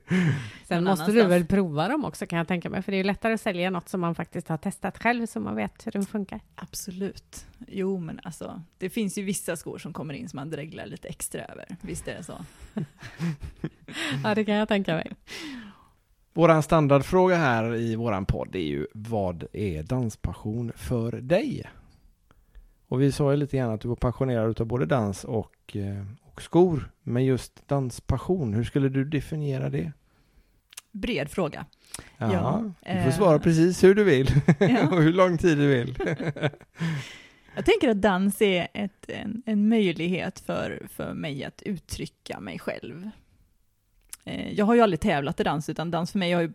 [0.67, 2.81] Sen måste du väl prova dem också kan jag tänka mig.
[2.81, 5.39] För det är ju lättare att sälja något som man faktiskt har testat själv så
[5.39, 6.39] man vet hur de funkar.
[6.55, 7.45] Absolut.
[7.67, 11.07] Jo, men alltså, det finns ju vissa skor som kommer in som man dreglar lite
[11.07, 11.65] extra över.
[11.81, 12.45] Visst är det så?
[14.23, 15.11] Ja, det kan jag tänka mig.
[16.33, 21.63] Våran standardfråga här i våran podd är ju vad är danspassion för dig?
[22.87, 26.05] Och vi sa ju lite grann att du var passionerad utav både dans och, eh,
[26.21, 26.91] och skor.
[27.03, 29.91] Men just danspassion, hur skulle du definiera det?
[30.91, 31.65] Bred fråga.
[32.17, 32.63] Ja, Ja,
[32.95, 34.27] du får eh, svara precis hur du vill
[34.59, 34.87] Ja.
[34.91, 35.95] och hur lång tid du vill.
[37.55, 42.59] Jag tänker att dans är ett, en, en möjlighet för, för mig att uttrycka mig
[42.59, 43.09] själv.
[44.29, 46.53] Eh, jag har ju aldrig tävlat i dans, utan dans för mig har ju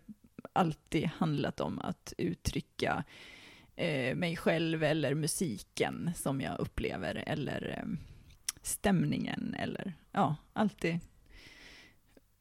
[0.53, 3.05] alltid handlat om att uttrycka
[3.77, 7.99] eh, mig själv eller musiken som jag upplever, eller eh,
[8.63, 11.01] stämningen, eller ja, alltid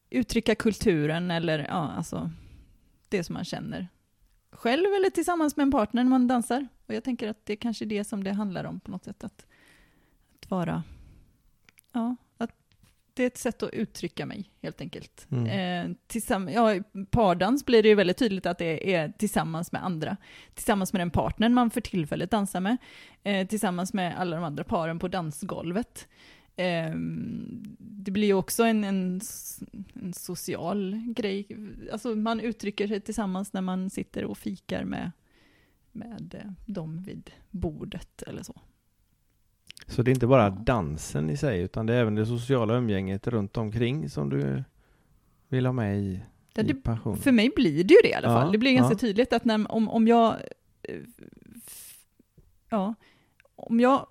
[0.10, 2.32] uttrycka kulturen eller ja, alltså
[3.10, 3.88] det som man känner
[4.52, 6.68] själv eller tillsammans med en partner när man dansar.
[6.86, 9.04] Och jag tänker att det är kanske är det som det handlar om på något
[9.04, 9.24] sätt.
[9.24, 9.46] Att,
[10.36, 10.84] att vara...
[11.92, 12.16] Ja,
[13.14, 15.28] det är ett sätt att uttrycka mig helt enkelt.
[15.32, 15.46] Mm.
[15.46, 19.86] Eh, tillsamm- ja, I pardans blir det ju väldigt tydligt att det är tillsammans med
[19.86, 20.18] andra.
[20.54, 22.78] Tillsammans med den partnern man för tillfället dansar med.
[23.24, 26.08] Eh, tillsammans med alla de andra paren på dansgolvet.
[26.56, 26.94] Eh,
[27.78, 29.22] det blir ju också en, en,
[29.94, 31.48] en social grej.
[31.92, 35.12] Alltså man uttrycker sig tillsammans när man sitter och fikar med,
[35.92, 38.62] med eh, dem vid bordet eller så.
[39.88, 40.50] Så det är inte bara Ja.
[40.50, 44.64] dansen i sig utan det är även det sociala umgänget runt omkring som du
[45.48, 46.20] vill ha med i,
[46.56, 47.18] Ja, i det, passion.
[47.18, 48.52] för mig blir det ju det i alla Ja, fall.
[48.52, 48.98] Det blir ganska ja.
[48.98, 50.36] tydligt att när, om, om jag...
[50.84, 50.96] eh,
[52.70, 52.94] Ja,
[53.56, 54.08] om jag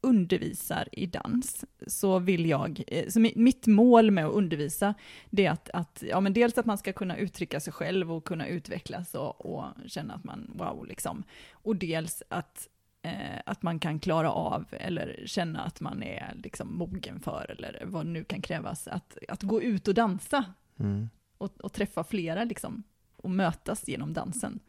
[0.00, 4.94] undervisar i dans så vill jag, eh, så mi- mitt mål med att undervisa
[5.30, 8.24] det är att, att ja, men dels att man ska kunna uttrycka sig själv och
[8.24, 11.24] kunna utvecklas och, och känna att man wow liksom.
[11.52, 12.68] Och dels att,
[13.06, 17.82] eh, att man kan klara av eller känna att man är liksom mogen för eller
[17.86, 20.44] vad nu kan krävas att, att gå ut och dansa
[20.78, 21.08] Mm.
[21.38, 22.82] och, och träffa flera liksom,
[23.16, 24.60] och mötas genom dansen.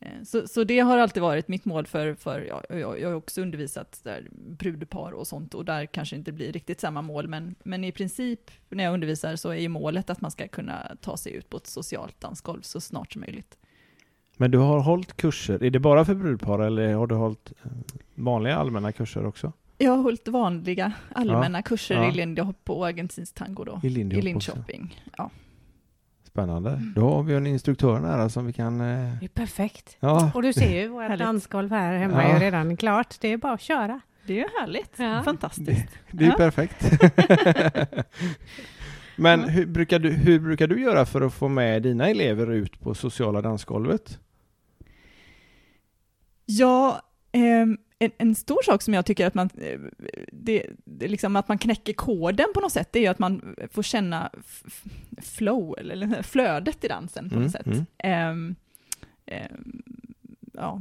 [0.00, 3.14] Eh, Så, så det har alltid varit mitt mål för, för ja, jag, jag har
[3.14, 7.54] också undervisat där brudpar och sånt och där kanske inte blir riktigt samma mål, men,
[7.64, 11.16] men i princip när jag undervisar så är ju målet att man ska kunna ta
[11.16, 13.58] sig ut på ett socialt dansgolv så snart som möjligt.
[14.36, 17.70] Men du har hållit kurser, är det bara för brudpar eller har du hållit eh,
[18.14, 19.52] vanliga allmänna kurser också?
[19.78, 22.08] Jag har hållit vanliga allmänna Ja, kurser ja.
[22.08, 23.80] i lindy hop och argentinsk tango då.
[23.82, 24.22] I Lindy I.
[24.22, 25.00] Linköping.
[25.18, 25.30] Ja.
[26.24, 26.82] Spännande.
[26.96, 28.80] Då har vi en instruktör nära som vi kan...
[28.80, 29.96] Eh, Det är perfekt.
[30.00, 31.18] ja, Och du ser ju, vårt Härligt.
[31.18, 32.28] dansgolv här hemma Ja.
[32.28, 33.16] är ju redan klart.
[33.20, 34.00] Det är bara att köra.
[34.26, 34.92] Det är ju härligt.
[34.96, 35.22] Ja.
[35.24, 35.88] Fantastiskt.
[36.10, 36.36] det är ju Ja.
[36.36, 36.92] perfekt.
[39.16, 42.80] Men hur, brukar du, hur brukar du göra för att få med dina elever ut
[42.80, 44.18] på sociala dansgolvet?
[46.46, 49.80] Ja, ehm, en, en stor sak som jag tycker att man, eh,
[50.32, 53.56] det, det liksom att man knäcker koden på något sätt, det är ju att man
[53.72, 54.30] får känna
[55.22, 57.66] flow, eller, flödet i dansen på Mm, något sätt.
[57.66, 57.84] mm.
[57.98, 58.54] Ehm,
[59.26, 59.82] ehm,
[60.52, 60.80] ja,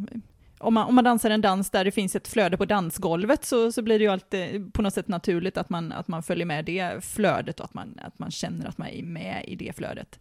[0.58, 3.72] om, man, om man dansar en dans där det finns ett flöde på dansgolvet så,
[3.72, 6.66] så blir det ju alltid på något sätt naturligt att man, att man följer med
[6.66, 10.20] det flödet och att man, att man känner att man är med i det flödet.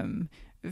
[0.00, 0.28] Um,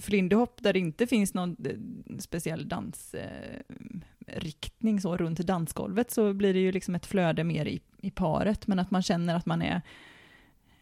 [0.07, 1.77] lindy hop där det inte finns någon eh,
[2.19, 7.81] speciell dansriktning eh, så runt dansgolvet så blir det ju liksom ett flöde mer i,
[8.01, 9.83] i paret men att man känner att man är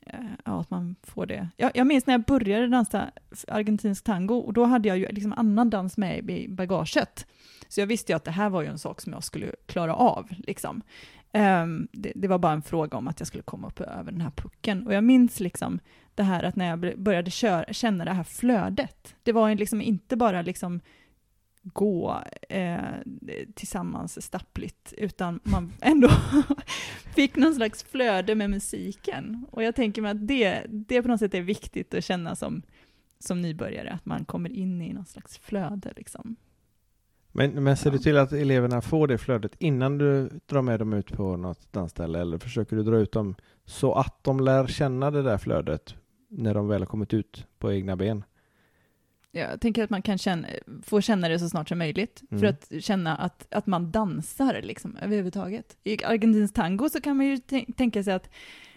[0.07, 1.49] eh, Ja, att man får det.
[1.57, 3.11] Jag, jag minns när jag började dansa
[3.49, 7.27] argentinsk tango och då hade jag ju liksom annan dans med i bagaget.
[7.69, 9.95] Så jag visste ju att det här var ju en sak som jag skulle klara
[9.95, 10.29] av.
[10.47, 10.83] Liksom.
[11.35, 14.21] Um, det, det var bara en fråga om att jag skulle komma upp över den
[14.21, 14.87] här pucken.
[14.87, 15.81] Och jag minns liksom
[16.15, 19.15] det här att när jag började köra, känna det här flödet.
[19.23, 20.81] Det var liksom inte bara liksom
[21.63, 22.79] gå eh,
[23.55, 26.09] tillsammans stappligt, utan man ändå
[27.15, 29.47] fick någon slags flöde med musiken.
[29.51, 32.63] Och jag tänker mig att det, det på något sätt är viktigt att känna som,
[33.19, 35.93] som nybörjare, att man kommer in i någon slags flöde.
[35.97, 36.37] Liksom.
[37.33, 40.93] Men, men ser du till att eleverna får det flödet innan du drar med dem
[40.93, 45.11] ut på något dansställe eller försöker du dra ut dem så att de lär känna
[45.11, 45.95] det där flödet
[46.29, 48.25] när de väl har kommit ut på egna ben?
[49.35, 50.49] Jag tänker att man kan känna,
[50.83, 52.41] få känna det så snart som möjligt, Mm.
[52.41, 55.77] för att känna att, att man dansar liksom, överhuvudtaget.
[55.85, 58.31] I argentinsk tango så kan man ju tän- tänka sig att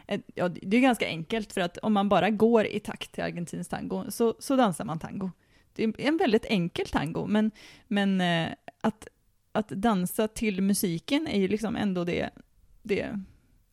[0.07, 3.23] eh, Ja, det är ganska enkelt för att om man bara går i takt till
[3.23, 5.31] argentinsk tango så, så dansar man tango.
[5.75, 7.51] Det är en väldigt enkel tango, men,
[7.87, 8.49] men eh,
[8.81, 9.07] att,
[9.51, 12.29] att dansa till musiken är ju liksom ändå det,
[12.81, 13.19] det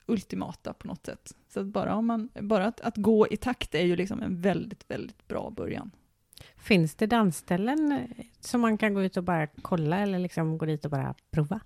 [0.06, 1.32] ultimata på något sätt.
[1.48, 4.40] Så att bara, om man, bara att, att gå i takt är ju liksom en
[4.40, 5.90] väldigt, väldigt bra början.
[6.56, 10.66] Finns det dansställen eh, som man kan gå ut och bara kolla eller liksom gå
[10.66, 11.60] dit och bara prova?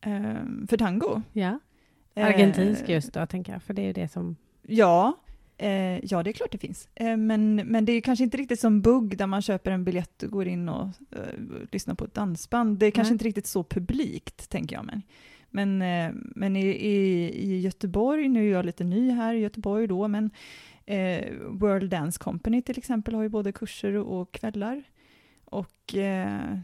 [0.00, 1.22] Ehm, för tango?
[1.32, 1.58] Ja.
[2.14, 4.36] Argentinsk Eh, just då, tänker jag, för det är ju det som...
[4.62, 5.18] Ja,
[5.58, 6.88] eh, ja det är klart det finns.
[6.94, 10.22] Eh, men, men det är kanske inte riktigt som bugg där man köper en biljett
[10.22, 11.40] och går in och eh,
[11.72, 12.78] lyssnar på ett dansband.
[12.78, 13.14] Det är kanske Nej.
[13.14, 14.84] inte riktigt så publikt, tänker jag.
[14.84, 15.02] Men,
[15.50, 19.86] men, eh, men i, i, i Göteborg, nu är jag lite ny här i Göteborg
[19.86, 20.30] då, men
[20.86, 24.82] eh, World Dance Company till exempel har ju både kurser och kvällar.
[25.44, 26.58] Och eh,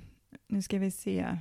[0.48, 1.38] nu ska vi se,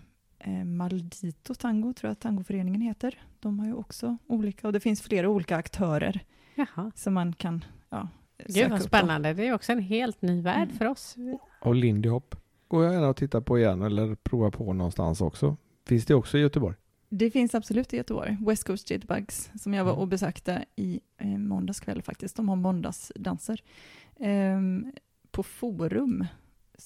[0.66, 3.22] Maldito Tango tror jag att tangoföreningen heter.
[3.40, 6.24] De har ju också olika, och det finns flera olika aktörer
[6.56, 6.92] Jaha.
[6.96, 8.08] som man kan ja,
[8.48, 8.84] Gud vad upp då.
[8.88, 9.34] spännande.
[9.34, 10.78] Det är också en helt ny värld Mm.
[10.78, 11.16] för oss.
[11.62, 12.36] Och Lindy Hop
[12.68, 15.58] går jag gärna och tittar på igen eller prova på någonstans också.
[15.88, 16.76] Finns det också i Göteborg?
[17.10, 18.38] Det finns absolut i Göteborg.
[18.48, 20.02] West Coast Jitterbugs som jag var Mm.
[20.02, 22.36] och besökte i eh, måndags kväll faktiskt.
[22.36, 23.62] De har måndagsdanser.
[24.20, 24.92] Ehm,
[25.32, 26.26] på Forum,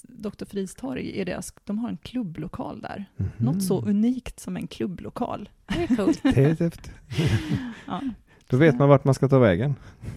[0.03, 0.45] Dr.
[0.45, 3.05] Fris torg, är deras, de har en klubblokal där.
[3.17, 3.29] Mhm.
[3.37, 5.49] Något så unikt som en klubblokal.
[5.67, 6.23] Det är coolt.
[6.23, 6.91] Det är häftigt.
[7.87, 8.01] Ja.
[8.49, 9.75] Då vet man vart man ska ta vägen.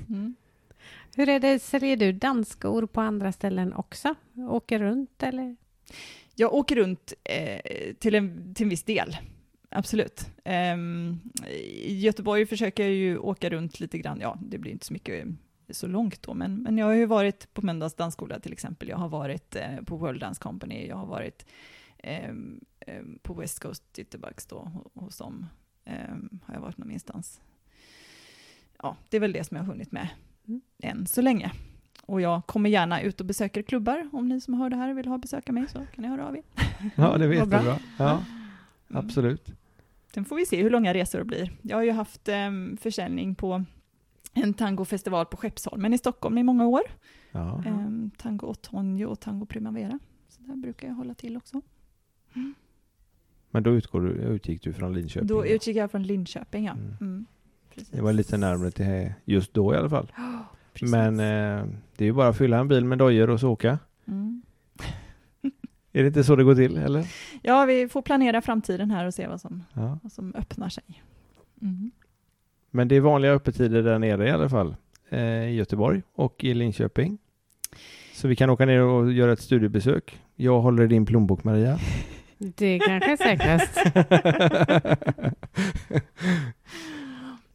[0.09, 0.35] Mm.
[1.17, 4.15] Hur är det, säljer du dansskor på andra ställen också?
[4.35, 5.57] Åker runt eller?
[6.35, 7.61] Jag åker runt eh,
[7.99, 9.17] till, en, till en viss del.
[9.69, 10.27] Absolut.
[10.45, 11.21] Ehm,
[11.51, 14.19] I Göteborg försöker jag ju åka runt lite grann.
[14.21, 15.29] Ja, det blir inte så mycket
[15.71, 18.89] så långt då, men, men jag har ju varit på Mölndals dansskola till exempel.
[18.89, 20.87] Jag har varit eh, på World Dance Company.
[20.87, 21.47] Jag har varit
[21.99, 25.47] ehm, ehm, på West Coast Jitterbugs då, ho- hos dem.
[25.85, 27.41] Ehm, har jag varit någon minstans.
[28.83, 30.09] Ja, det är väl det som jag har hunnit med
[30.49, 30.61] Mm.
[30.83, 31.53] än så länge.
[32.07, 34.09] Och jag kommer gärna ut och besöker klubbar.
[34.13, 36.37] Om ni som hör det här vill ha besöka mig så kan ni höra av
[36.37, 36.43] er.
[36.97, 37.63] Ja, det vet du bra.
[37.63, 37.79] bra.
[37.99, 38.11] Ja,
[38.91, 39.05] Mm.
[39.05, 39.53] absolut.
[40.15, 41.53] Sen får vi se hur långa resor det blir.
[41.63, 42.51] Jag har ju haft eh,
[42.81, 43.65] försäljning på
[44.35, 46.83] en tangofestival på Skeppsholmen i Stockholm i många år.
[47.33, 47.63] Ja.
[47.67, 49.99] Eh, tango Otoño och Tango Primavera.
[50.29, 51.63] Så där brukar jag hålla till också.
[53.51, 55.27] Men då utgår du, utgick du från Linköping?
[55.29, 56.73] Då utgick jag från Linköping, ja.
[56.73, 56.97] Mm.
[57.01, 57.27] Mm.
[57.75, 57.89] Precis.
[57.91, 60.13] Det var lite närmare till just då i alla fall.
[60.73, 60.91] Precis.
[60.91, 61.65] Men eh,
[61.97, 63.79] det är ju bara att fylla en bil med dojor och så åka.
[64.09, 64.43] Mm.
[65.93, 67.07] Är det inte så det går till, eller?
[67.43, 69.99] Ja, vi får planera framtiden här och se vad som, Ja.
[70.03, 71.03] vad som öppnar sig.
[71.63, 71.91] Mm.
[72.71, 74.77] Men det är vanliga öppettider där nere i alla fall.
[75.09, 77.19] Eh, I Göteborg och i Linköping.
[78.15, 80.21] Så vi kan åka ner och göra ett studiebesök.
[80.37, 81.79] Jag håller i din plånbok Maria.
[82.39, 83.79] Det kanske är säkrast.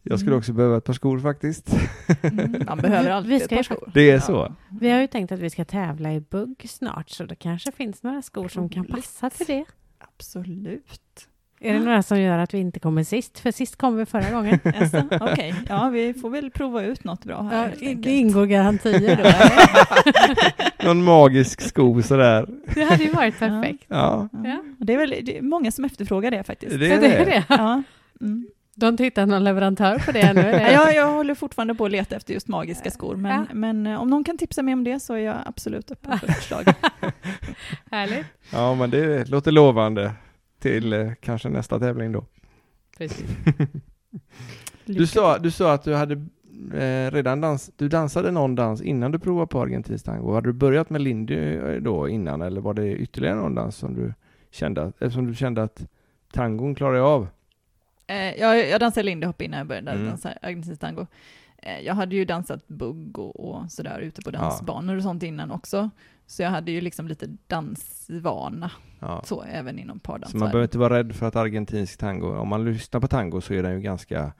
[0.08, 0.38] Jag skulle Mm.
[0.38, 1.76] också behöva ett par skor faktiskt.
[2.22, 3.90] Mm, man behöver alltid Vi ett ska par ju skor.
[3.94, 4.20] Det är Ja.
[4.20, 4.52] så.
[4.80, 8.02] Vi har ju tänkt att vi ska tävla i bugg snart så det kanske finns
[8.02, 9.64] några skor som kan passa till det.
[9.98, 11.28] Absolut.
[11.60, 13.38] Är det några som gör att vi inte kommer sist?
[13.38, 14.58] För sist kom vi förra gången.
[14.80, 17.74] Alltså, Okej, ja vi får väl prova ut något bra här.
[17.80, 20.86] Ja, det ingår garantier då.
[20.88, 22.46] Någon magisk sko sådär.
[22.74, 23.84] Det hade ju varit perfekt.
[23.88, 24.62] Ja, Ja.
[24.78, 26.78] Det är väl det är många som efterfrågar det faktiskt.
[26.78, 27.30] det Ja, är det är det.
[27.30, 27.44] det.
[27.48, 27.82] Ja.
[28.20, 28.46] Mm.
[28.78, 30.40] De har inte hittat någon leverantör på det ännu.
[30.44, 30.72] Ja, eller?
[30.72, 33.54] Jag, jag håller fortfarande på att leta efter just magiska skor, men, Ja.
[33.54, 36.26] men eh, om någon kan tipsa mig om det så är jag absolut öppen för
[36.32, 36.64] förslag.
[37.90, 38.26] Härligt.
[38.52, 40.12] Ja, men det låter lovande
[40.60, 42.24] till eh, kanske nästa tävling då.
[42.98, 43.26] Precis.
[44.84, 46.14] Du sa, du sa att du hade
[46.74, 50.34] eh, redan dans, du dansade någon dans innan du provade på argentinsk tango.
[50.34, 53.94] Hade du börjat med Lindy eh, då innan eller var det ytterligare någon dans som
[53.94, 54.12] du
[54.50, 55.86] kände att, eftersom du kände att
[56.32, 57.28] tangon klarar jag av?
[58.06, 60.06] Eh, jag, jag dansade lindy hop innan jag började Mm.
[60.06, 61.06] dansa argentinsk tango.
[61.58, 64.38] Eh, jag hade ju dansat bugg och, och sådär ute på Ja.
[64.38, 65.90] dansbanor och sånt innan också.
[66.26, 69.22] Så jag hade ju liksom lite dansvana, Ja.
[69.24, 70.30] så även inom pardans.
[70.32, 73.40] Så man behöver inte vara rädd för att argentinsk tango, om man lyssnar på tango
[73.40, 74.32] så är den ju ganska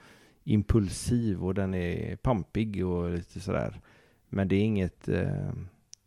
[0.45, 3.81] impulsiv och den är pampig och lite sådär.
[4.29, 5.53] Men det är inget, eh,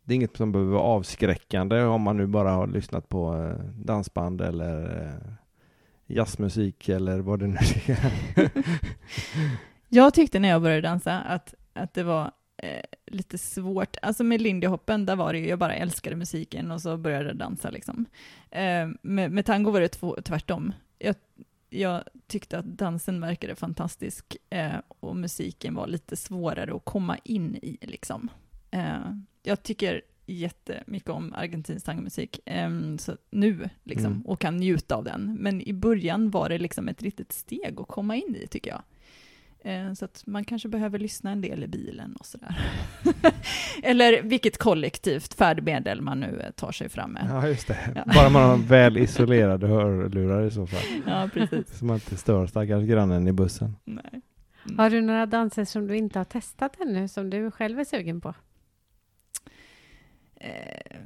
[0.04, 3.64] det är inget som behöver vara avskräckande om man nu bara har lyssnat på eh,
[3.84, 5.32] dansband eller eh,
[6.10, 7.56] jazzmusik eller vad det nu
[7.86, 8.50] är.
[9.92, 13.96] Jag tyckte när jag började dansa att, att det var eh, lite svårt.
[14.02, 17.28] Alltså med lindy hoppen, där var det ju, jag bara älskade musiken och så började
[17.28, 18.06] jag dansa liksom.
[18.50, 20.72] Eh, med, med tango var det två, tvärtom.
[20.98, 21.14] Jag,
[21.70, 27.56] jag tyckte att dansen verkade fantastisk eh, och musiken var lite svårare att komma in
[27.62, 28.28] i liksom.
[28.70, 30.02] Eh, jag tycker
[30.32, 34.22] jättemycket om argentinsk tangomusik eh, så nu liksom, Mm.
[34.26, 35.36] och kan njuta av den.
[35.40, 38.82] Men i början var det liksom ett riktigt steg att komma in i tycker jag.
[39.64, 42.58] Eh, Så att man kanske behöver lyssna en del i bilen och sådär.
[43.82, 47.26] Eller vilket kollektivt färdmedel man nu eh, tar sig fram med.
[47.30, 47.78] Ja, just det.
[47.94, 48.04] Ja.
[48.14, 50.80] Bara man har väl isolerade hörlurar i så fall.
[51.06, 51.78] Ja, precis.
[51.78, 53.76] Så man inte stör stackars grannen i bussen.
[53.84, 54.20] Nej.
[54.64, 54.78] Mm.
[54.78, 58.20] Har du några danser som du inte har testat ännu som du själv är sugen
[58.20, 58.34] på?
[60.40, 61.00] Eh,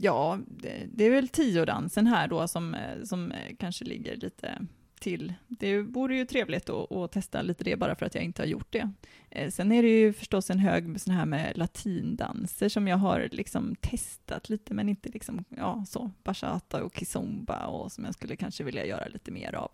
[0.00, 4.66] Ja, det, det är väl tiodansen här då som, eh, som eh, kanske ligger lite
[5.00, 5.34] till.
[5.46, 8.46] Det vore ju trevligt att, att testa lite det bara för att jag inte har
[8.46, 8.90] gjort det.
[9.30, 12.96] Eh, Sen är det ju förstås en hög med sån här med latindanser som jag
[12.96, 18.14] har liksom testat lite men inte liksom, ja så, bachata och kizomba och som jag
[18.14, 19.70] skulle kanske vilja göra lite mer av.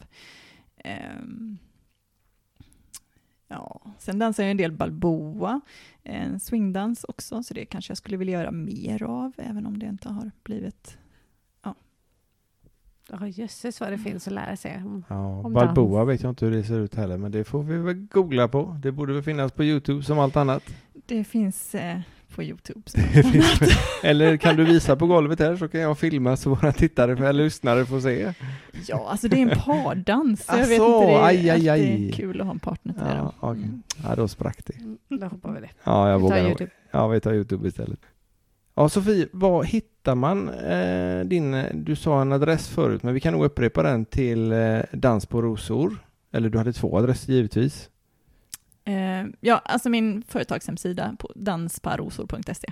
[0.77, 1.23] Eh,
[3.49, 5.61] Ja, sen dansar jag en del balboa,
[6.03, 9.87] en swingdans också, så det kanske jag skulle vilja göra mer av, även om det
[9.87, 10.99] inte har blivit...
[13.11, 15.05] Ja, jösses vad det finns att lära sig om.
[15.09, 16.09] Ja, Om Balboa dans.
[16.09, 18.79] vet jag inte hur det ser ut heller, men det får vi väl googla på.
[18.83, 20.63] Det borde väl finnas på Youtube som allt annat.
[21.07, 22.01] Det finns eh,
[22.35, 22.81] på Youtube.
[22.95, 23.77] Det
[24.09, 27.45] eller kan du visa på golvet här så kan jag filma så våra tittare eller
[27.45, 28.33] lyssnare får se.
[28.89, 32.09] Ja, alltså det är en pardans, jag vet inte, det är, aj, aj, att det
[32.09, 33.09] är kul att ha en partner till det.
[33.15, 33.49] Ja, då.
[33.49, 33.63] okej.
[33.63, 33.83] Mm.
[34.05, 34.75] ja, då sprack det.
[34.77, 35.69] Mm, Då hoppar vi det.
[35.85, 36.47] Ja, jag Vi tar vågar.
[36.49, 36.71] YouTube.
[36.91, 38.01] Ja, vi tar Youtube istället.
[38.75, 43.33] Ja, Sofie, var hittar man eh, din, du sa en adress förut, men vi kan
[43.33, 45.99] nog upprepa den till eh, Dans på rosor.
[46.33, 47.89] Eller du hade två adresser givetvis.
[48.85, 52.69] Eh, ja, alltså min företagshemsida på dansparosor.se.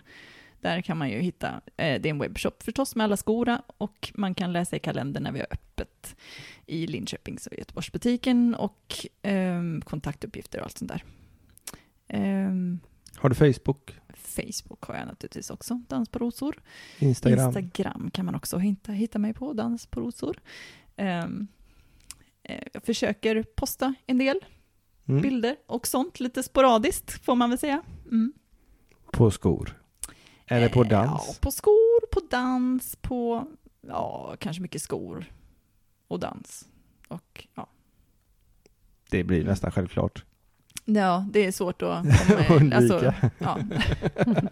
[0.60, 4.12] Där kan man ju hitta, eh, det är en webbshop förstås med alla skorna och
[4.14, 6.16] man kan läsa i kalendern när vi har öppet
[6.66, 11.04] i Linköpings och Göteborgsbutiken och ehm, kontaktuppgifter och allt sånt där.
[12.08, 12.80] Ehm,
[13.16, 14.00] Har du Facebook?
[14.14, 16.62] Facebook har jag naturligtvis också, Dans på rosor.
[16.98, 17.46] Instagram?
[17.46, 20.40] Instagram kan man också hitta, hitta mig på, Dans på rosor.
[20.96, 21.46] Ehm,
[22.42, 24.40] eh, jag försöker posta en del
[25.08, 25.22] Mm.
[25.22, 27.82] bilder och sånt, lite sporadiskt får man väl säga.
[28.06, 28.32] Mm.
[29.12, 29.82] På skor?
[30.46, 31.24] Eller på Eh, dans?
[31.28, 33.46] Ja, på skor, på dans, på,
[33.88, 35.24] ja, kanske mycket skor
[36.08, 36.68] och dans.
[37.08, 37.66] Och ja,
[39.10, 40.24] Det blir nästan självklart.
[40.84, 42.76] ja det är svårt att komma Undvika.
[42.76, 43.58] alltså, ja.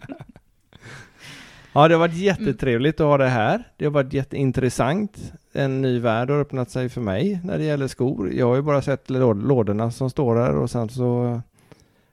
[1.73, 3.63] Ja, det har varit jättetrevligt att ha det här.
[3.77, 5.33] Det har varit jätteintressant.
[5.53, 8.33] En ny värld har öppnat sig för mig när det gäller skor.
[8.33, 11.41] Jag har ju bara sett lå- lådorna som står där och sen så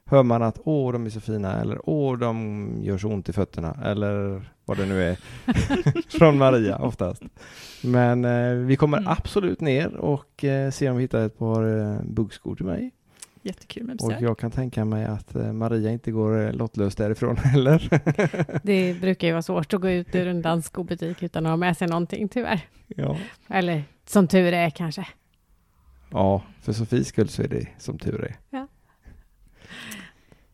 [0.05, 3.33] hör man att åh, de är så fina eller åh, de gör så ont i
[3.33, 5.17] fötterna eller vad det nu är
[6.17, 7.23] från Maria oftast.
[7.83, 9.11] Men eh, vi kommer Mm.
[9.11, 12.91] absolut ner och eh, se om vi hittar ett par eh, buggskor till mig.
[13.41, 14.21] Jättekul med Och besök.
[14.23, 17.89] jag kan tänka mig att eh, Maria inte går eh, lottlös därifrån heller.
[18.65, 21.77] Det brukar ju vara svårt att gå ut ur en dansskobutik utan att ha med
[21.77, 22.61] sig någonting tyvärr.
[22.87, 23.17] ja.
[23.47, 25.07] Eller som tur är kanske.
[26.11, 28.35] Ja, för Sofies skull så är det som tur är.
[28.49, 28.67] Ja.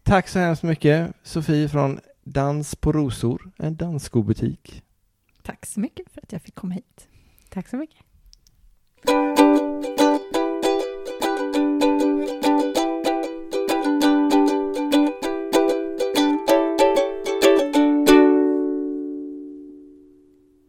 [0.04, 4.84] Tack så hemskt mycket Sofie från Dans på rosor, en dansskobutik.
[5.44, 7.08] Tack så mycket för att jag fick komma hit.
[7.50, 7.98] Tack så mycket.